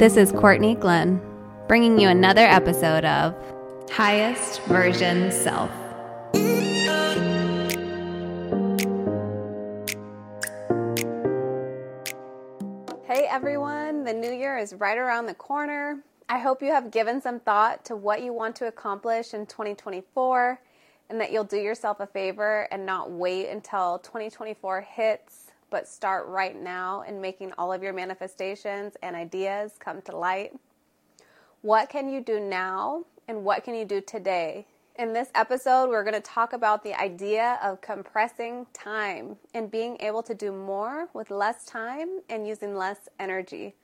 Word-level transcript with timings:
This 0.00 0.16
is 0.16 0.32
Cortney 0.32 0.80
Glenn, 0.80 1.20
bringing 1.68 2.00
you 2.00 2.08
another 2.08 2.40
episode 2.40 3.04
of 3.04 3.34
Highest 3.90 4.62
Version 4.62 5.30
Self. 5.30 5.70
Hey 13.04 13.26
everyone, 13.28 14.04
the 14.04 14.14
new 14.14 14.32
year 14.32 14.56
is 14.56 14.72
right 14.72 14.96
around 14.96 15.26
the 15.26 15.34
corner. 15.34 16.02
I 16.30 16.38
hope 16.38 16.62
you 16.62 16.70
have 16.72 16.90
given 16.90 17.20
some 17.20 17.38
thought 17.38 17.84
to 17.84 17.94
what 17.94 18.22
you 18.22 18.32
want 18.32 18.56
to 18.56 18.68
accomplish 18.68 19.34
in 19.34 19.44
2024 19.44 20.58
and 21.10 21.20
that 21.20 21.30
you'll 21.30 21.44
do 21.44 21.58
yourself 21.58 22.00
a 22.00 22.06
favor 22.06 22.66
and 22.70 22.86
not 22.86 23.10
wait 23.10 23.50
until 23.50 23.98
2024 23.98 24.80
hits, 24.80 25.49
but 25.70 25.88
start 25.88 26.26
right 26.26 26.60
now 26.60 27.02
in 27.02 27.20
making 27.20 27.52
all 27.56 27.72
of 27.72 27.82
your 27.82 27.92
manifestations 27.92 28.94
and 29.02 29.16
ideas 29.16 29.72
come 29.78 30.02
to 30.02 30.16
light. 30.16 30.52
What 31.62 31.88
can 31.88 32.10
you 32.10 32.20
do 32.20 32.40
now 32.40 33.04
and 33.28 33.44
what 33.44 33.64
can 33.64 33.74
you 33.74 33.84
do 33.84 34.00
today? 34.00 34.66
In 34.96 35.12
this 35.12 35.28
episode, 35.34 35.88
we're 35.88 36.02
going 36.02 36.14
to 36.14 36.20
talk 36.20 36.52
about 36.52 36.82
the 36.82 36.98
idea 37.00 37.58
of 37.62 37.80
compressing 37.80 38.66
time 38.74 39.36
and 39.54 39.70
being 39.70 39.96
able 40.00 40.22
to 40.24 40.34
do 40.34 40.52
more 40.52 41.08
with 41.14 41.30
less 41.30 41.64
time 41.64 42.20
and 42.28 42.46
using 42.46 42.74
less 42.74 43.08
energy. 43.18 43.74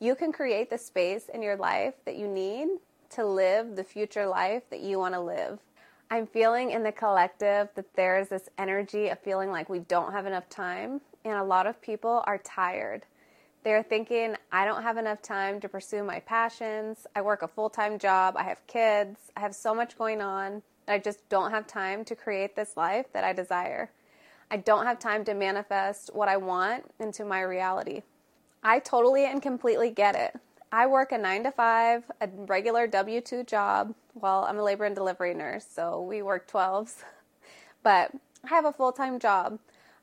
You 0.00 0.14
can 0.14 0.32
create 0.32 0.68
the 0.68 0.78
space 0.78 1.28
in 1.32 1.40
your 1.40 1.56
life 1.56 1.94
that 2.04 2.16
you 2.16 2.26
need 2.26 2.68
to 3.10 3.24
live 3.24 3.76
the 3.76 3.84
future 3.84 4.26
life 4.26 4.62
that 4.70 4.80
you 4.80 4.98
want 4.98 5.14
to 5.14 5.20
live. 5.20 5.58
I'm 6.10 6.26
feeling 6.26 6.72
in 6.72 6.82
the 6.82 6.92
collective 6.92 7.68
that 7.74 7.94
there's 7.94 8.28
this 8.28 8.48
energy 8.58 9.08
of 9.08 9.18
feeling 9.20 9.50
like 9.50 9.68
we 9.68 9.78
don't 9.80 10.12
have 10.12 10.26
enough 10.26 10.48
time, 10.48 11.00
and 11.24 11.34
a 11.34 11.44
lot 11.44 11.66
of 11.66 11.80
people 11.82 12.22
are 12.26 12.38
tired. 12.38 13.04
They're 13.62 13.82
thinking, 13.82 14.36
I 14.50 14.64
don't 14.64 14.82
have 14.82 14.96
enough 14.96 15.20
time 15.20 15.60
to 15.60 15.68
pursue 15.68 16.02
my 16.02 16.20
passions. 16.20 17.06
I 17.14 17.20
work 17.20 17.42
a 17.42 17.48
full 17.48 17.70
time 17.70 17.98
job. 17.98 18.34
I 18.36 18.44
have 18.44 18.66
kids. 18.66 19.18
I 19.36 19.40
have 19.40 19.54
so 19.54 19.74
much 19.74 19.98
going 19.98 20.22
on 20.22 20.62
I 20.90 20.98
just 20.98 21.28
don't 21.28 21.52
have 21.52 21.68
time 21.68 22.04
to 22.06 22.16
create 22.16 22.56
this 22.56 22.76
life 22.76 23.06
that 23.12 23.22
I 23.22 23.32
desire. 23.32 23.90
I 24.50 24.56
don't 24.56 24.86
have 24.86 24.98
time 24.98 25.24
to 25.26 25.34
manifest 25.34 26.10
what 26.12 26.28
I 26.28 26.36
want 26.36 26.90
into 26.98 27.24
my 27.24 27.42
reality. 27.42 28.02
I 28.64 28.80
totally 28.80 29.24
and 29.24 29.40
completely 29.40 29.90
get 29.90 30.16
it. 30.16 30.34
I 30.72 30.86
work 30.86 31.12
a 31.12 31.18
nine 31.18 31.44
to 31.44 31.52
five, 31.52 32.04
a 32.20 32.28
regular 32.28 32.88
W 32.88 33.20
2 33.20 33.44
job. 33.44 33.94
Well, 34.14 34.44
I'm 34.44 34.58
a 34.58 34.64
labor 34.64 34.84
and 34.84 34.94
delivery 34.94 35.32
nurse, 35.32 35.64
so 35.64 36.02
we 36.02 36.22
work 36.22 36.50
12s. 36.50 36.96
But 37.82 38.10
I 38.44 38.48
have 38.48 38.66
a 38.66 38.72
full 38.74 38.92
time 38.92 39.18
job. 39.18 39.58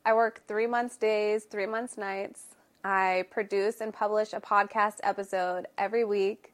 I 0.08 0.13
work 0.13 0.41
three 0.47 0.67
months 0.67 0.95
days, 0.95 1.44
three 1.44 1.66
months 1.66 1.97
nights. 1.97 2.55
I 2.81 3.25
produce 3.30 3.81
and 3.81 3.94
publish 3.94 4.31
a 4.31 4.39
podcast 4.39 5.00
episode 5.03 5.67
every 5.77 6.05
week. 6.05 6.53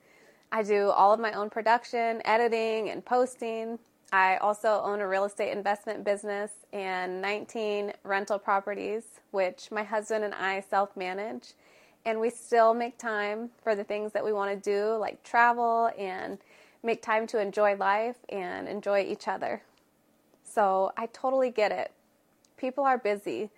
I 0.52 0.64
do 0.64 0.90
all 0.90 1.14
of 1.14 1.20
my 1.20 1.34
own 1.34 1.52
production, 1.52 2.20
editing, 2.26 2.90
and 2.90 3.06
posting. 3.06 3.78
I 4.12 4.38
also 4.38 4.82
own 4.84 5.02
a 5.02 5.08
real 5.08 5.26
estate 5.26 5.52
investment 5.52 6.04
business 6.04 6.50
and 6.74 7.22
19 7.22 7.94
rental 8.04 8.40
properties, 8.40 9.04
which 9.30 9.70
my 9.70 9.84
husband 9.84 10.24
and 10.24 10.34
I 10.34 10.62
self 10.62 10.98
manage. 10.98 11.54
And 12.06 12.20
we 12.20 12.32
still 12.32 12.74
make 12.74 12.98
time 12.98 13.52
for 13.64 13.76
the 13.76 13.84
things 13.84 14.14
that 14.14 14.26
we 14.26 14.34
want 14.34 14.50
to 14.50 14.72
do, 14.72 14.96
like 14.96 15.22
travel 15.22 15.92
and 15.96 16.40
make 16.82 17.04
time 17.04 17.28
to 17.28 17.40
enjoy 17.40 17.76
life 17.76 18.18
and 18.30 18.68
enjoy 18.68 19.02
each 19.04 19.28
other. 19.28 19.62
So 20.44 20.92
I 20.98 21.06
totally 21.06 21.52
get 21.52 21.72
it. 21.72 21.92
People 22.64 22.86
are 22.86 22.98
busy. 22.98 23.50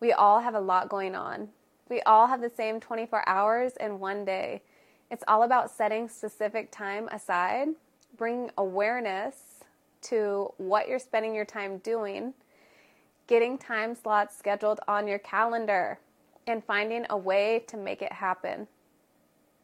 We 0.00 0.14
all 0.14 0.40
have 0.40 0.54
a 0.54 0.60
lot 0.60 0.88
going 0.88 1.14
on. 1.14 1.50
We 1.90 2.00
all 2.06 2.26
have 2.28 2.40
the 2.40 2.48
same 2.48 2.80
24 2.80 3.28
hours 3.28 3.74
in 3.78 4.00
one 4.00 4.24
day. 4.24 4.62
It's 5.10 5.22
all 5.28 5.42
about 5.42 5.70
setting 5.70 6.08
specific 6.08 6.72
time 6.72 7.06
aside, 7.08 7.68
bringing 8.16 8.50
awareness 8.56 9.36
to 10.04 10.50
what 10.56 10.88
you're 10.88 10.98
spending 10.98 11.34
your 11.34 11.44
time 11.44 11.76
doing, 11.76 12.32
getting 13.26 13.58
time 13.58 13.94
slots 13.94 14.34
scheduled 14.34 14.80
on 14.88 15.06
your 15.06 15.18
calendar, 15.18 15.98
and 16.46 16.64
finding 16.64 17.04
a 17.10 17.18
way 17.18 17.64
to 17.68 17.76
make 17.76 18.00
it 18.00 18.12
happen. 18.14 18.66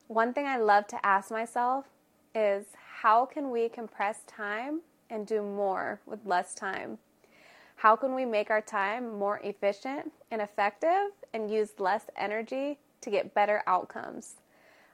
One 0.08 0.34
thing 0.34 0.44
I 0.44 0.58
love 0.58 0.86
to 0.88 1.06
ask 1.06 1.30
myself 1.30 1.86
is 2.34 2.66
how 3.00 3.24
can 3.24 3.50
we 3.50 3.70
compress 3.70 4.24
time 4.26 4.82
and 5.08 5.26
do 5.26 5.40
more 5.40 6.02
with 6.04 6.26
less 6.26 6.54
time? 6.54 6.98
How 7.80 7.96
can 7.96 8.14
we 8.14 8.26
make 8.26 8.50
our 8.50 8.60
time 8.60 9.18
more 9.18 9.40
efficient 9.42 10.12
and 10.30 10.42
effective 10.42 11.12
and 11.32 11.50
use 11.50 11.70
less 11.78 12.04
energy 12.14 12.78
to 13.00 13.10
get 13.10 13.32
better 13.32 13.62
outcomes? 13.66 14.34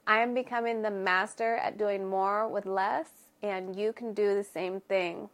I 0.07 0.21
am 0.21 0.35
becoming 0.35 0.83
the 0.83 0.93
master 0.93 1.57
at 1.57 1.79
doing 1.79 2.07
more 2.07 2.47
with 2.47 2.65
less, 2.65 3.09
and 3.43 3.75
you 3.75 3.93
can 3.93 4.15
do 4.15 4.37
the 4.37 4.45
same 4.45 4.81
thing. 4.81 5.29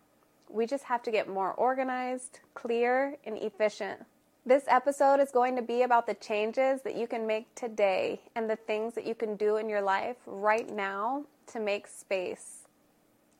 We 0.48 0.64
just 0.64 0.84
have 0.84 1.02
to 1.02 1.10
get 1.10 1.28
more 1.28 1.52
organized, 1.52 2.40
clear, 2.54 3.18
and 3.26 3.36
efficient. 3.36 4.00
This 4.46 4.64
episode 4.66 5.20
is 5.20 5.30
going 5.30 5.54
to 5.56 5.62
be 5.62 5.82
about 5.82 6.06
the 6.06 6.14
changes 6.14 6.80
that 6.80 6.96
you 6.96 7.06
can 7.06 7.26
make 7.26 7.54
today 7.54 8.22
and 8.34 8.48
the 8.48 8.56
things 8.56 8.94
that 8.94 9.06
you 9.06 9.14
can 9.14 9.36
do 9.36 9.58
in 9.58 9.68
your 9.68 9.82
life 9.82 10.16
right 10.24 10.74
now 10.74 11.26
to 11.48 11.60
make 11.60 11.86
space. 11.86 12.60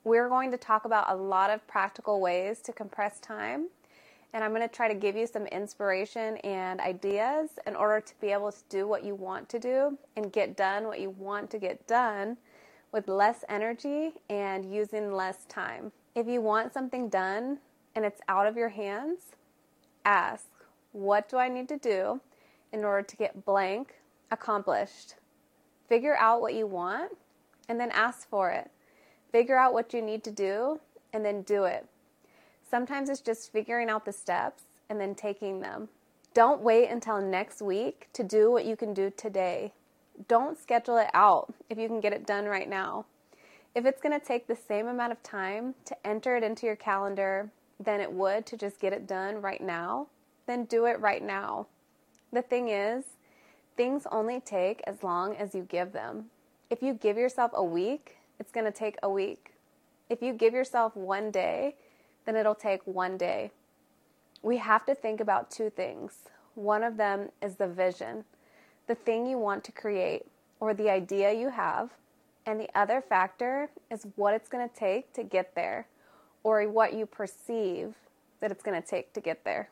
We're 0.05 0.29
going 0.29 0.51
to 0.51 0.59
talk 0.59 0.85
about 0.85 1.11
a 1.11 1.17
lot 1.17 1.49
of 1.49 1.67
practical 1.67 2.21
ways 2.21 2.61
to 2.65 2.75
compress 2.75 3.19
time 3.19 3.69
and 4.33 4.43
I'm 4.43 4.51
going 4.51 4.63
to 4.63 4.75
try 4.75 4.89
to 4.89 4.95
give 4.95 5.15
you 5.15 5.27
some 5.27 5.47
inspiration 5.47 6.39
and 6.39 6.81
ideas 6.81 7.51
in 7.67 7.77
order 7.77 8.01
to 8.01 8.21
be 8.21 8.29
able 8.29 8.51
to 8.51 8.63
do 8.69 8.87
what 8.87 9.05
you 9.05 9.15
want 9.15 9.49
to 9.51 9.59
do 9.59 9.99
and 10.17 10.33
get 10.33 10.57
done 10.57 10.87
what 10.87 11.01
you 11.01 11.11
want 11.11 11.51
to 11.51 11.59
get 11.59 11.87
done 11.87 12.39
with 12.93 13.09
less 13.09 13.45
energy 13.49 14.13
and 14.31 14.73
using 14.73 15.13
less 15.13 15.45
time. 15.47 15.93
If 16.15 16.27
you 16.27 16.41
want 16.41 16.73
something 16.73 17.09
done 17.09 17.59
and 17.95 18.05
it's 18.05 18.21
out 18.29 18.47
of 18.47 18.57
your 18.57 18.71
hands, 18.71 19.21
ask, 20.05 20.47
What 20.93 21.29
do 21.29 21.37
I 21.37 21.49
need 21.49 21.69
to 21.69 21.77
do 21.77 22.21
in 22.73 22.85
order 22.85 23.03
to 23.07 23.17
get 23.17 23.45
blank 23.45 23.95
accomplished? 24.31 25.17
Figure 25.89 26.17
out 26.17 26.41
what 26.41 26.55
you 26.55 26.67
want 26.67 27.13
and 27.69 27.79
then 27.79 27.91
ask 27.91 28.29
for 28.29 28.51
it. 28.51 28.71
Figure 29.31 29.57
out 29.59 29.73
what 29.73 29.93
you 29.93 30.03
need 30.03 30.25
to 30.25 30.31
do 30.31 30.81
and 31.13 31.25
then 31.25 31.43
do 31.43 31.65
it. 31.65 31.87
Sometimes 32.73 33.11
it's 33.11 33.21
just 33.21 33.53
figuring 33.53 33.91
out 33.91 34.07
the 34.07 34.13
steps 34.13 34.63
and 34.89 34.99
then 34.99 35.15
taking 35.15 35.61
them. 35.61 35.91
Don't 36.33 36.63
wait 36.63 36.89
until 36.89 37.21
next 37.21 37.61
week 37.61 38.09
to 38.15 38.25
do 38.25 38.51
what 38.51 38.65
you 38.65 38.77
can 38.77 38.95
do 38.95 39.13
today. 39.15 39.75
Don't 40.27 40.59
schedule 40.59 40.97
it 40.97 41.11
out 41.13 41.53
if 41.69 41.77
you 41.77 41.87
can 41.87 42.01
get 42.01 42.15
it 42.15 42.27
done 42.27 42.47
right 42.47 42.67
now. 42.67 43.05
If 43.75 43.85
it's 43.85 44.01
going 44.01 44.19
to 44.19 44.27
take 44.27 44.47
the 44.47 44.57
same 44.57 44.87
amount 44.87 45.13
of 45.13 45.23
time 45.23 45.75
to 45.85 46.07
enter 46.07 46.35
it 46.35 46.43
into 46.43 46.65
your 46.65 46.77
calendar 46.77 47.51
than 47.79 48.01
it 48.01 48.11
would 48.11 48.47
to 48.47 48.57
just 48.57 48.81
get 48.81 48.95
it 48.95 49.07
done 49.07 49.43
right 49.43 49.61
now, 49.61 50.07
then 50.47 50.65
do 50.65 50.87
it 50.87 50.99
right 50.99 51.23
now. 51.23 51.67
The 52.33 52.41
thing 52.41 52.71
is, 52.71 53.05
things 53.77 54.07
only 54.11 54.41
take 54.41 54.81
as 54.87 55.03
long 55.03 55.37
as 55.37 55.55
you 55.55 55.65
give 55.69 55.93
them. 55.93 56.31
If 56.71 56.83
you 56.83 56.95
give 56.95 57.19
yourself 57.19 57.51
a 57.53 57.63
week, 57.63 58.17
it's 58.41 58.51
going 58.51 58.65
to 58.65 58.73
take 58.73 58.97
a 59.03 59.11
week. 59.11 59.53
If 60.09 60.23
you 60.23 60.33
give 60.33 60.55
yourself 60.55 60.97
one 60.97 61.31
day, 61.31 61.75
then 62.25 62.37
it'll 62.37 62.55
take 62.55 62.87
one 62.87 63.17
day. 63.17 63.51
We 64.43 64.59
have 64.59 64.85
to 64.87 64.95
think 64.95 65.21
about 65.21 65.51
two 65.51 65.71
things. 65.71 66.25
One 66.55 66.83
of 66.83 66.97
them 66.97 67.31
is 67.41 67.57
the 67.57 67.69
vision, 67.69 68.25
the 68.87 68.95
thing 68.95 69.27
you 69.27 69.39
want 69.39 69.65
to 69.65 69.73
create, 69.73 70.27
or 70.61 70.75
the 70.75 70.91
idea 70.91 71.33
you 71.33 71.51
have. 71.51 71.91
And 72.45 72.61
the 72.61 72.69
other 72.75 73.01
factor 73.01 73.71
is 73.91 74.07
what 74.17 74.35
it's 74.35 74.49
going 74.49 74.69
to 74.69 74.75
take 74.75 75.13
to 75.15 75.23
get 75.23 75.55
there, 75.55 75.87
or 76.43 76.69
what 76.69 76.93
you 76.93 77.07
perceive 77.07 77.95
that 78.41 78.51
it's 78.51 78.63
going 78.63 78.81
to 78.81 78.87
take 78.87 79.13
to 79.13 79.21
get 79.21 79.45
there. 79.45 79.71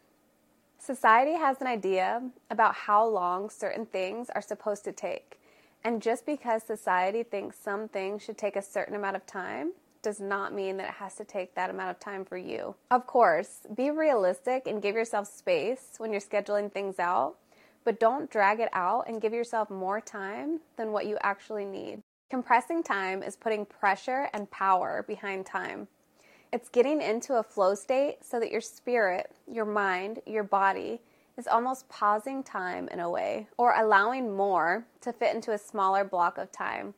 Society 0.78 1.34
has 1.34 1.60
an 1.60 1.66
idea 1.66 2.22
about 2.48 2.74
how 2.74 3.04
long 3.04 3.50
certain 3.50 3.84
things 3.84 4.30
are 4.30 4.40
supposed 4.40 4.84
to 4.84 4.92
take. 4.92 5.38
And 5.84 6.00
just 6.00 6.24
because 6.24 6.62
society 6.62 7.22
thinks 7.22 7.58
some 7.58 7.88
things 7.88 8.22
should 8.22 8.38
take 8.38 8.56
a 8.56 8.62
certain 8.62 8.94
amount 8.94 9.16
of 9.16 9.26
time 9.26 9.72
does 10.02 10.20
not 10.20 10.54
mean 10.54 10.76
that 10.76 10.88
it 10.88 10.94
has 10.94 11.14
to 11.16 11.24
take 11.24 11.54
that 11.54 11.70
amount 11.70 11.90
of 11.90 12.00
time 12.00 12.24
for 12.24 12.36
you. 12.36 12.74
Of 12.90 13.06
course, 13.06 13.60
be 13.74 13.90
realistic 13.90 14.66
and 14.66 14.82
give 14.82 14.94
yourself 14.94 15.28
space 15.28 15.94
when 15.98 16.12
you're 16.12 16.20
scheduling 16.20 16.72
things 16.72 16.98
out, 16.98 17.36
but 17.84 18.00
don't 18.00 18.30
drag 18.30 18.60
it 18.60 18.70
out 18.72 19.08
and 19.08 19.20
give 19.20 19.32
yourself 19.32 19.70
more 19.70 20.00
time 20.00 20.60
than 20.76 20.92
what 20.92 21.06
you 21.06 21.18
actually 21.22 21.64
need. 21.64 22.00
Compressing 22.30 22.82
time 22.82 23.22
is 23.22 23.36
putting 23.36 23.66
pressure 23.66 24.28
and 24.32 24.50
power 24.50 25.04
behind 25.06 25.44
time. 25.46 25.88
It's 26.52 26.68
getting 26.68 27.00
into 27.00 27.34
a 27.34 27.42
flow 27.42 27.74
state 27.74 28.18
so 28.22 28.40
that 28.40 28.50
your 28.50 28.60
spirit, 28.60 29.32
your 29.46 29.64
mind, 29.64 30.20
your 30.26 30.44
body 30.44 31.00
is 31.36 31.46
almost 31.46 31.88
pausing 31.88 32.42
time 32.42 32.88
in 32.88 33.00
a 33.00 33.10
way 33.10 33.48
or 33.56 33.74
allowing 33.74 34.36
more 34.36 34.84
to 35.00 35.12
fit 35.12 35.34
into 35.34 35.52
a 35.52 35.58
smaller 35.58 36.04
block 36.04 36.38
of 36.38 36.52
time. 36.52 36.94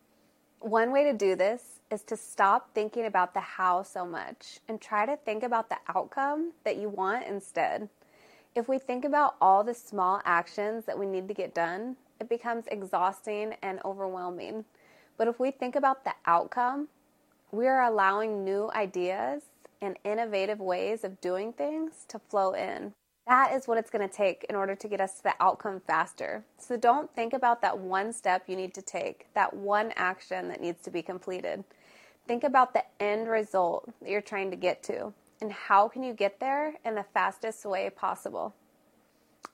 One 0.63 0.93
way 0.93 1.03
to 1.03 1.13
do 1.13 1.35
this 1.35 1.81
is 1.91 2.05
to 2.05 2.17
stop 2.17 2.73
thinking 2.73 3.05
about 3.05 3.35
the 3.35 3.41
how 3.41 3.83
so 3.83 4.07
much 4.07 4.61
and 4.69 4.81
try 4.81 5.05
to 5.07 5.17
think 5.17 5.43
about 5.43 5.69
the 5.69 5.79
outcome 5.89 6.53
that 6.63 6.77
you 6.77 6.89
want 6.89 7.27
instead. 7.27 7.89
If 8.55 8.69
we 8.69 8.79
think 8.79 9.05
about 9.05 9.35
all 9.41 9.65
the 9.65 9.75
small 9.75 10.23
actions 10.25 10.85
that 10.85 10.97
we 10.97 11.05
need 11.05 11.27
to 11.27 11.35
get 11.35 11.53
done, 11.53 11.97
it 12.21 12.29
becomes 12.29 12.67
exhausting 12.69 13.57
and 13.61 13.81
overwhelming. 13.85 14.65
But 15.17 15.27
if 15.27 15.41
we 15.41 15.51
think 15.51 15.75
about 15.75 16.05
the 16.05 16.15
outcome, 16.27 16.87
we 17.51 17.67
are 17.67 17.83
allowing 17.83 18.45
new 18.45 18.71
ideas 18.73 19.43
and 19.81 19.99
innovative 20.05 20.61
ways 20.61 21.03
of 21.03 21.21
doing 21.21 21.53
things 21.53 22.05
to 22.07 22.21
flow 22.21 22.53
in. 22.53 22.95
That 23.27 23.53
is 23.53 23.69
what 23.69 23.79
it's 23.79 23.91
going 23.91 24.07
to 24.07 24.15
take 24.15 24.45
in 24.49 24.57
order 24.57 24.75
to 24.75 24.89
get 24.89 25.01
us 25.01 25.15
to 25.15 25.23
the 25.23 25.35
outcome 25.39 25.81
faster. 25.87 26.45
So 26.59 26.77
don't 26.77 27.15
think 27.15 27.33
about 27.33 27.63
that 27.63 27.79
one 27.79 28.13
step 28.13 28.45
you 28.49 28.57
need 28.57 28.75
to 28.75 28.83
take, 28.83 29.27
that 29.35 29.55
one 29.55 29.93
action 29.95 30.49
that 30.49 30.61
needs 30.61 30.83
to 30.83 30.91
be 30.91 31.03
completed. 31.03 31.63
Think 32.27 32.43
about 32.43 32.75
the 32.75 32.85
end 33.01 33.29
result 33.29 33.93
that 34.01 34.11
you're 34.11 34.21
trying 34.21 34.51
to 34.51 34.57
get 34.57 34.83
to 34.85 35.13
and 35.41 35.53
how 35.53 35.89
can 35.89 36.03
you 36.03 36.15
get 36.15 36.41
there 36.41 36.75
in 36.85 36.95
the 36.95 37.05
fastest 37.15 37.65
way 37.65 37.91
possible. 37.91 38.55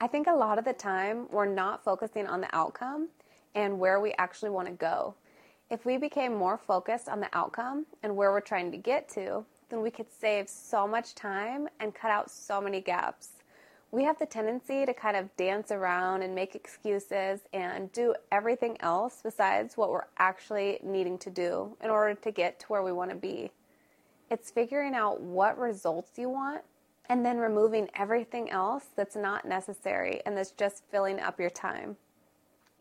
I 0.00 0.06
think 0.06 0.26
a 0.26 0.32
lot 0.32 0.58
of 0.58 0.64
the 0.64 0.72
time 0.72 1.26
we're 1.30 1.46
not 1.46 1.84
focusing 1.84 2.26
on 2.26 2.40
the 2.40 2.54
outcome 2.54 3.08
and 3.54 3.78
where 3.78 4.00
we 4.00 4.14
actually 4.18 4.50
want 4.50 4.68
to 4.68 4.74
go. 4.74 5.14
If 5.70 5.84
we 5.84 5.98
became 5.98 6.34
more 6.34 6.56
focused 6.56 7.08
on 7.08 7.20
the 7.20 7.28
outcome 7.34 7.84
and 8.02 8.16
where 8.16 8.32
we're 8.32 8.40
trying 8.40 8.70
to 8.72 8.78
get 8.78 9.08
to, 9.10 9.44
then 9.68 9.82
we 9.82 9.90
could 9.90 10.10
save 10.10 10.48
so 10.48 10.86
much 10.86 11.14
time 11.14 11.68
and 11.80 11.94
cut 11.94 12.10
out 12.10 12.30
so 12.30 12.60
many 12.60 12.80
gaps 12.80 13.37
we 13.90 14.04
have 14.04 14.18
the 14.18 14.26
tendency 14.26 14.84
to 14.84 14.92
kind 14.92 15.16
of 15.16 15.34
dance 15.36 15.70
around 15.70 16.22
and 16.22 16.34
make 16.34 16.54
excuses 16.54 17.40
and 17.52 17.90
do 17.92 18.14
everything 18.30 18.76
else 18.80 19.20
besides 19.22 19.76
what 19.76 19.90
we're 19.90 20.06
actually 20.18 20.78
needing 20.82 21.16
to 21.18 21.30
do 21.30 21.76
in 21.82 21.88
order 21.88 22.14
to 22.14 22.30
get 22.30 22.60
to 22.60 22.66
where 22.66 22.82
we 22.82 22.92
want 22.92 23.10
to 23.10 23.16
be. 23.16 23.50
It's 24.30 24.50
figuring 24.50 24.94
out 24.94 25.20
what 25.20 25.58
results 25.58 26.18
you 26.18 26.28
want 26.28 26.62
and 27.08 27.24
then 27.24 27.38
removing 27.38 27.88
everything 27.94 28.50
else 28.50 28.86
that's 28.94 29.16
not 29.16 29.46
necessary 29.46 30.20
and 30.26 30.36
that's 30.36 30.50
just 30.50 30.84
filling 30.90 31.18
up 31.18 31.40
your 31.40 31.50
time. 31.50 31.96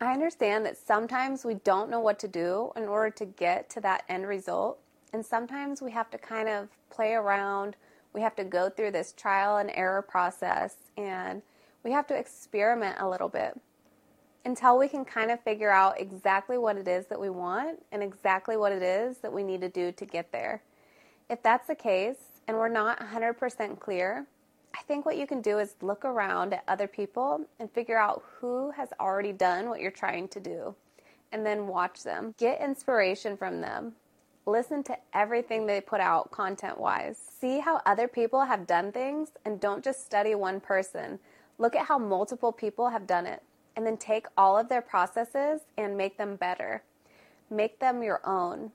I 0.00 0.12
understand 0.12 0.64
that 0.66 0.76
sometimes 0.76 1.44
we 1.44 1.54
don't 1.54 1.90
know 1.90 2.00
what 2.00 2.18
to 2.20 2.28
do 2.28 2.70
in 2.76 2.84
order 2.84 3.10
to 3.10 3.24
get 3.24 3.68
to 3.70 3.80
that 3.80 4.04
end 4.08 4.28
result, 4.28 4.78
and 5.12 5.26
sometimes 5.26 5.82
we 5.82 5.90
have 5.90 6.10
to 6.10 6.18
kind 6.18 6.48
of 6.48 6.68
play 6.90 7.14
around 7.14 7.74
we 8.12 8.20
have 8.20 8.36
to 8.36 8.44
go 8.44 8.68
through 8.68 8.92
this 8.92 9.12
trial 9.12 9.58
and 9.58 9.70
error 9.74 10.02
process 10.02 10.76
and 10.96 11.42
we 11.84 11.92
have 11.92 12.06
to 12.08 12.14
experiment 12.14 12.96
a 12.98 13.08
little 13.08 13.28
bit 13.28 13.58
until 14.44 14.78
we 14.78 14.88
can 14.88 15.04
kind 15.04 15.30
of 15.30 15.40
figure 15.42 15.70
out 15.70 16.00
exactly 16.00 16.58
what 16.58 16.76
it 16.76 16.88
is 16.88 17.06
that 17.06 17.20
we 17.20 17.30
want 17.30 17.82
and 17.92 18.02
exactly 18.02 18.56
what 18.56 18.72
it 18.72 18.82
is 18.82 19.18
that 19.18 19.32
we 19.32 19.42
need 19.42 19.60
to 19.60 19.68
do 19.68 19.92
to 19.92 20.06
get 20.06 20.32
there. 20.32 20.62
If 21.28 21.42
that's 21.42 21.66
the 21.66 21.74
case 21.74 22.16
and 22.46 22.56
we're 22.56 22.68
not 22.68 22.98
100% 22.98 23.78
clear, 23.78 24.26
I 24.74 24.82
think 24.82 25.04
what 25.04 25.18
you 25.18 25.26
can 25.26 25.42
do 25.42 25.58
is 25.58 25.74
look 25.82 26.04
around 26.04 26.54
at 26.54 26.64
other 26.68 26.86
people 26.86 27.44
and 27.58 27.70
figure 27.70 27.98
out 27.98 28.22
who 28.38 28.70
has 28.70 28.88
already 29.00 29.32
done 29.32 29.68
what 29.68 29.80
you're 29.80 29.90
trying 29.90 30.28
to 30.28 30.40
do 30.40 30.74
and 31.32 31.44
then 31.44 31.66
watch 31.66 32.02
them. 32.02 32.34
Get 32.38 32.60
inspiration 32.60 33.36
from 33.36 33.60
them. 33.60 33.92
Listen 34.48 34.82
to 34.84 34.96
everything 35.12 35.66
they 35.66 35.78
put 35.78 36.00
out 36.00 36.30
content 36.30 36.80
wise. 36.80 37.18
See 37.38 37.58
how 37.58 37.82
other 37.84 38.08
people 38.08 38.46
have 38.46 38.66
done 38.66 38.92
things 38.92 39.28
and 39.44 39.60
don't 39.60 39.84
just 39.84 40.06
study 40.06 40.34
one 40.34 40.58
person. 40.58 41.18
Look 41.58 41.76
at 41.76 41.84
how 41.84 41.98
multiple 41.98 42.50
people 42.50 42.88
have 42.88 43.06
done 43.06 43.26
it 43.26 43.42
and 43.76 43.84
then 43.84 43.98
take 43.98 44.24
all 44.38 44.56
of 44.56 44.70
their 44.70 44.80
processes 44.80 45.60
and 45.76 45.98
make 45.98 46.16
them 46.16 46.36
better. 46.36 46.82
Make 47.50 47.78
them 47.78 48.02
your 48.02 48.26
own. 48.26 48.72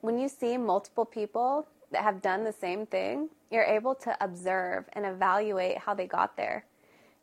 When 0.00 0.18
you 0.18 0.30
see 0.30 0.56
multiple 0.56 1.04
people 1.04 1.68
that 1.90 2.04
have 2.04 2.22
done 2.22 2.42
the 2.42 2.50
same 2.50 2.86
thing, 2.86 3.28
you're 3.50 3.64
able 3.64 3.94
to 3.96 4.16
observe 4.18 4.86
and 4.94 5.04
evaluate 5.04 5.76
how 5.76 5.92
they 5.92 6.06
got 6.06 6.38
there. 6.38 6.64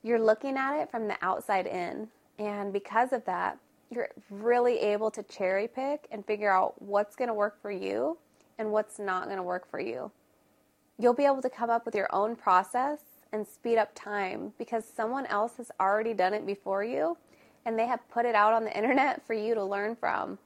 You're 0.03 0.21
looking 0.21 0.57
at 0.57 0.79
it 0.79 0.91
from 0.91 1.07
the 1.07 1.17
outside 1.23 1.65
in. 1.65 2.09
And 2.37 2.71
because 2.71 3.13
of 3.13 3.25
that, 3.25 3.57
you're 3.89 4.09
really 4.29 4.77
able 4.79 5.09
to 5.11 5.23
cherry 5.23 5.67
pick 5.67 6.07
and 6.11 6.25
figure 6.25 6.51
out 6.51 6.81
what's 6.81 7.15
going 7.15 7.27
to 7.27 7.33
work 7.33 7.61
for 7.61 7.71
you 7.71 8.17
and 8.57 8.71
what's 8.71 8.99
not 8.99 9.25
going 9.25 9.37
to 9.37 9.43
work 9.43 9.69
for 9.69 9.79
you. 9.79 10.11
You'll 10.97 11.13
be 11.13 11.25
able 11.25 11.41
to 11.41 11.49
come 11.49 11.69
up 11.69 11.85
with 11.85 11.95
your 11.95 12.13
own 12.13 12.35
process 12.35 12.99
and 13.31 13.47
speed 13.47 13.77
up 13.77 13.91
time 13.95 14.53
because 14.57 14.83
someone 14.85 15.25
else 15.27 15.57
has 15.57 15.71
already 15.79 16.13
done 16.13 16.33
it 16.33 16.45
before 16.45 16.83
you 16.83 17.17
and 17.65 17.77
they 17.77 17.87
have 17.87 18.07
put 18.09 18.25
it 18.25 18.35
out 18.35 18.53
on 18.53 18.65
the 18.65 18.75
internet 18.75 19.25
for 19.25 19.33
you 19.33 19.53
to 19.55 19.63
learn 19.63 19.95
from. 19.95 20.37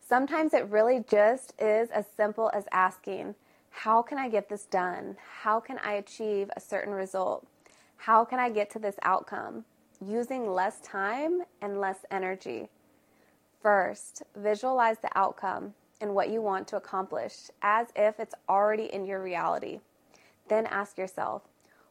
Sometimes 0.00 0.54
it 0.54 0.68
really 0.68 1.04
just 1.08 1.52
is 1.60 1.90
as 1.90 2.06
simple 2.16 2.50
as 2.54 2.64
asking, 2.72 3.34
How 3.70 4.02
can 4.02 4.18
I 4.18 4.28
get 4.28 4.48
this 4.48 4.64
done? 4.64 5.16
How 5.42 5.60
can 5.60 5.78
I 5.84 5.94
achieve 5.94 6.48
a 6.56 6.60
certain 6.60 6.94
result? 6.94 7.46
How 7.96 8.24
can 8.24 8.38
I 8.38 8.50
get 8.50 8.70
to 8.70 8.78
this 8.78 8.96
outcome? 9.02 9.64
Using 10.04 10.50
less 10.50 10.80
time 10.80 11.42
and 11.62 11.80
less 11.80 12.04
energy. 12.10 12.68
First, 13.62 14.22
visualize 14.36 14.98
the 14.98 15.10
outcome 15.16 15.74
and 16.00 16.14
what 16.14 16.30
you 16.30 16.42
want 16.42 16.68
to 16.68 16.76
accomplish 16.76 17.50
as 17.62 17.88
if 17.96 18.20
it's 18.20 18.34
already 18.48 18.92
in 18.92 19.06
your 19.06 19.22
reality. 19.22 19.80
Then 20.48 20.66
ask 20.66 20.98
yourself, 20.98 21.42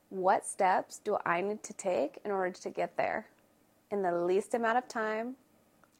what 0.10 0.46
steps 0.46 1.00
do 1.04 1.18
I 1.25 1.42
need 1.42 1.63
to 1.63 1.74
take 1.74 2.19
in 2.24 2.31
order 2.31 2.52
to 2.52 2.69
get 2.69 2.96
there 2.96 3.28
in 3.92 4.02
the 4.02 4.16
least 4.16 4.54
amount 4.54 4.78
of 4.78 4.88
time? 4.88 5.36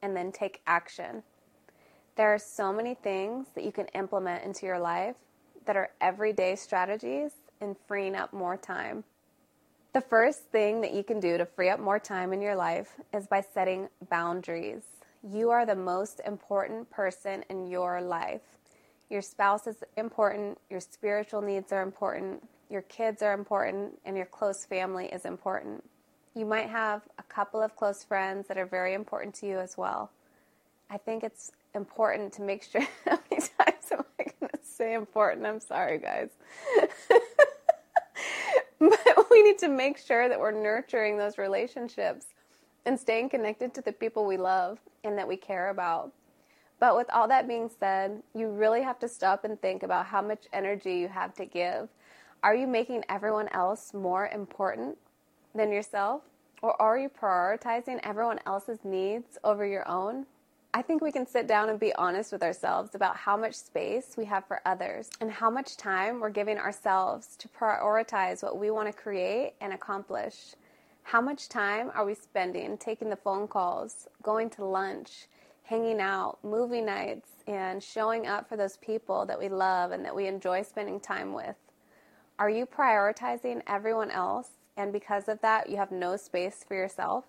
And 0.02 0.16
then 0.16 0.31
take 0.31 0.62
action. 0.68 1.24
There 2.16 2.31
are 2.31 2.38
so 2.38 2.72
many 2.72 2.94
things 2.94 3.48
that 3.56 3.63
you 3.63 3.72
can 3.72 3.88
implement 3.88 4.44
into 4.44 4.66
your 4.68 4.78
life 4.78 5.16
that 5.66 5.75
are 5.75 5.90
everyday 6.00 6.56
strategies 6.56 7.31
in 7.60 7.75
freeing 7.88 8.16
up 8.16 8.31
more 8.31 8.56
time. 8.56 9.04
The 9.95 10.01
first 10.01 10.51
thing 10.51 10.81
that 10.81 10.94
you 10.94 11.06
can 11.06 11.21
do 11.21 11.38
to 11.38 11.45
free 11.45 11.69
up 11.69 11.80
more 11.80 12.00
time 12.00 12.33
in 12.33 12.42
your 12.42 12.57
life 12.57 12.97
is 13.13 13.27
by 13.27 13.39
setting 13.39 13.88
boundaries. 14.09 14.83
You 15.24 15.51
are 15.51 15.65
the 15.65 15.77
most 15.77 16.19
important 16.25 16.89
person 16.89 17.45
in 17.50 17.68
your 17.68 18.01
life. 18.01 18.42
Your 19.09 19.21
spouse 19.21 19.68
is 19.68 19.77
important, 19.95 20.57
your 20.69 20.81
spiritual 20.81 21.42
needs 21.42 21.71
are 21.71 21.81
important, 21.81 22.44
your 22.69 22.81
kids 22.81 23.21
are 23.21 23.31
important, 23.31 23.97
and 24.03 24.18
your 24.18 24.25
close 24.25 24.65
family 24.65 25.06
is 25.06 25.24
important. 25.24 25.81
You 26.33 26.45
might 26.45 26.68
have 26.68 27.03
a 27.18 27.24
couple 27.24 27.62
of 27.62 27.77
close 27.77 28.03
friends 28.03 28.50
that 28.50 28.57
are 28.57 28.65
very 28.65 28.95
important 28.95 29.33
to 29.36 29.47
you 29.47 29.59
as 29.59 29.77
well. 29.77 30.12
I 30.89 30.97
think 30.97 31.24
it's 31.24 31.53
important 31.74 32.33
to 32.33 32.42
make 32.42 32.63
sure. 32.63 32.81
How 33.06 33.19
many 33.31 33.42
times 33.57 33.92
am 33.94 34.03
I 34.19 34.24
going 34.24 34.51
to 34.51 34.59
say 34.62 34.94
important? 34.94 35.45
I'm 35.45 35.62
sorry, 35.62 36.00
guys. 36.00 36.31
But 38.80 39.30
we 39.31 39.44
need 39.44 39.57
to 39.60 39.69
make 39.69 39.98
sure 39.98 40.27
that 40.30 40.39
we're 40.39 40.51
nurturing 40.51 41.18
those 41.18 41.38
relationships 41.38 42.27
and 42.86 43.00
staying 43.00 43.30
connected 43.30 43.74
to 43.74 43.81
the 43.81 43.92
people 43.92 44.25
we 44.25 44.38
love 44.38 44.80
and 45.04 45.18
that 45.18 45.27
we 45.27 45.38
care 45.38 45.69
about. 45.69 46.11
But 46.80 46.95
with 46.95 47.07
all 47.11 47.28
that 47.30 47.47
being 47.47 47.69
said, 47.80 48.21
you 48.33 48.49
really 48.49 48.81
have 48.81 48.99
to 48.99 49.07
stop 49.07 49.45
and 49.45 49.59
think 49.61 49.83
about 49.83 50.06
how 50.06 50.21
much 50.21 50.45
energy 50.52 50.95
you 50.95 51.07
have 51.07 51.33
to 51.35 51.45
give. 51.45 51.90
Are 52.44 52.54
you 52.56 52.68
making 52.68 53.04
everyone 53.09 53.47
else 53.49 53.94
more 53.94 54.28
important 54.28 54.97
than 55.56 55.71
yourself? 55.71 56.21
Or 56.61 56.80
are 56.81 56.97
you 56.97 57.09
prioritizing 57.09 57.99
everyone 58.04 58.40
else's 58.45 58.80
needs 58.83 59.38
over 59.44 59.66
your 59.66 59.88
own? 59.88 60.26
I 60.75 60.81
think 60.81 61.01
we 61.01 61.13
can 61.13 61.25
sit 61.25 61.47
down 61.47 61.69
and 61.69 61.79
be 61.79 61.95
honest 61.95 62.33
with 62.33 62.44
ourselves 62.44 62.95
about 62.95 63.15
how 63.15 63.37
much 63.37 63.55
space 63.55 64.15
we 64.17 64.25
have 64.25 64.45
for 64.45 64.59
others 64.65 65.09
and 65.21 65.31
how 65.31 65.49
much 65.49 65.77
time 65.77 66.19
we're 66.19 66.29
giving 66.29 66.57
ourselves 66.57 67.37
to 67.37 67.47
prioritize 67.47 68.44
what 68.44 68.59
we 68.59 68.71
want 68.71 68.87
to 68.87 69.01
create 69.01 69.53
and 69.61 69.71
accomplish. 69.71 70.53
How 71.03 71.21
much 71.21 71.47
time 71.47 71.91
are 71.95 72.03
we 72.03 72.13
spending 72.13 72.77
taking 72.77 73.09
the 73.09 73.15
phone 73.15 73.47
calls, 73.47 74.09
going 74.21 74.49
to 74.49 74.65
lunch, 74.65 75.27
hanging 75.63 76.01
out, 76.01 76.39
movie 76.44 76.81
nights, 76.81 77.29
and 77.47 77.81
showing 77.81 78.27
up 78.27 78.49
for 78.49 78.57
those 78.57 78.75
people 78.75 79.25
that 79.27 79.39
we 79.39 79.47
love 79.47 79.91
and 79.91 80.03
that 80.03 80.13
we 80.13 80.27
enjoy 80.27 80.61
spending 80.61 80.99
time 80.99 81.31
with? 81.31 81.55
Are 82.37 82.49
you 82.49 82.65
prioritizing 82.65 83.61
everyone 83.65 84.11
else 84.11 84.49
and 84.75 84.91
because 84.91 85.29
of 85.29 85.39
that 85.39 85.69
you 85.69 85.77
have 85.77 85.91
no 85.91 86.17
space 86.17 86.65
for 86.67 86.75
yourself? 86.75 87.23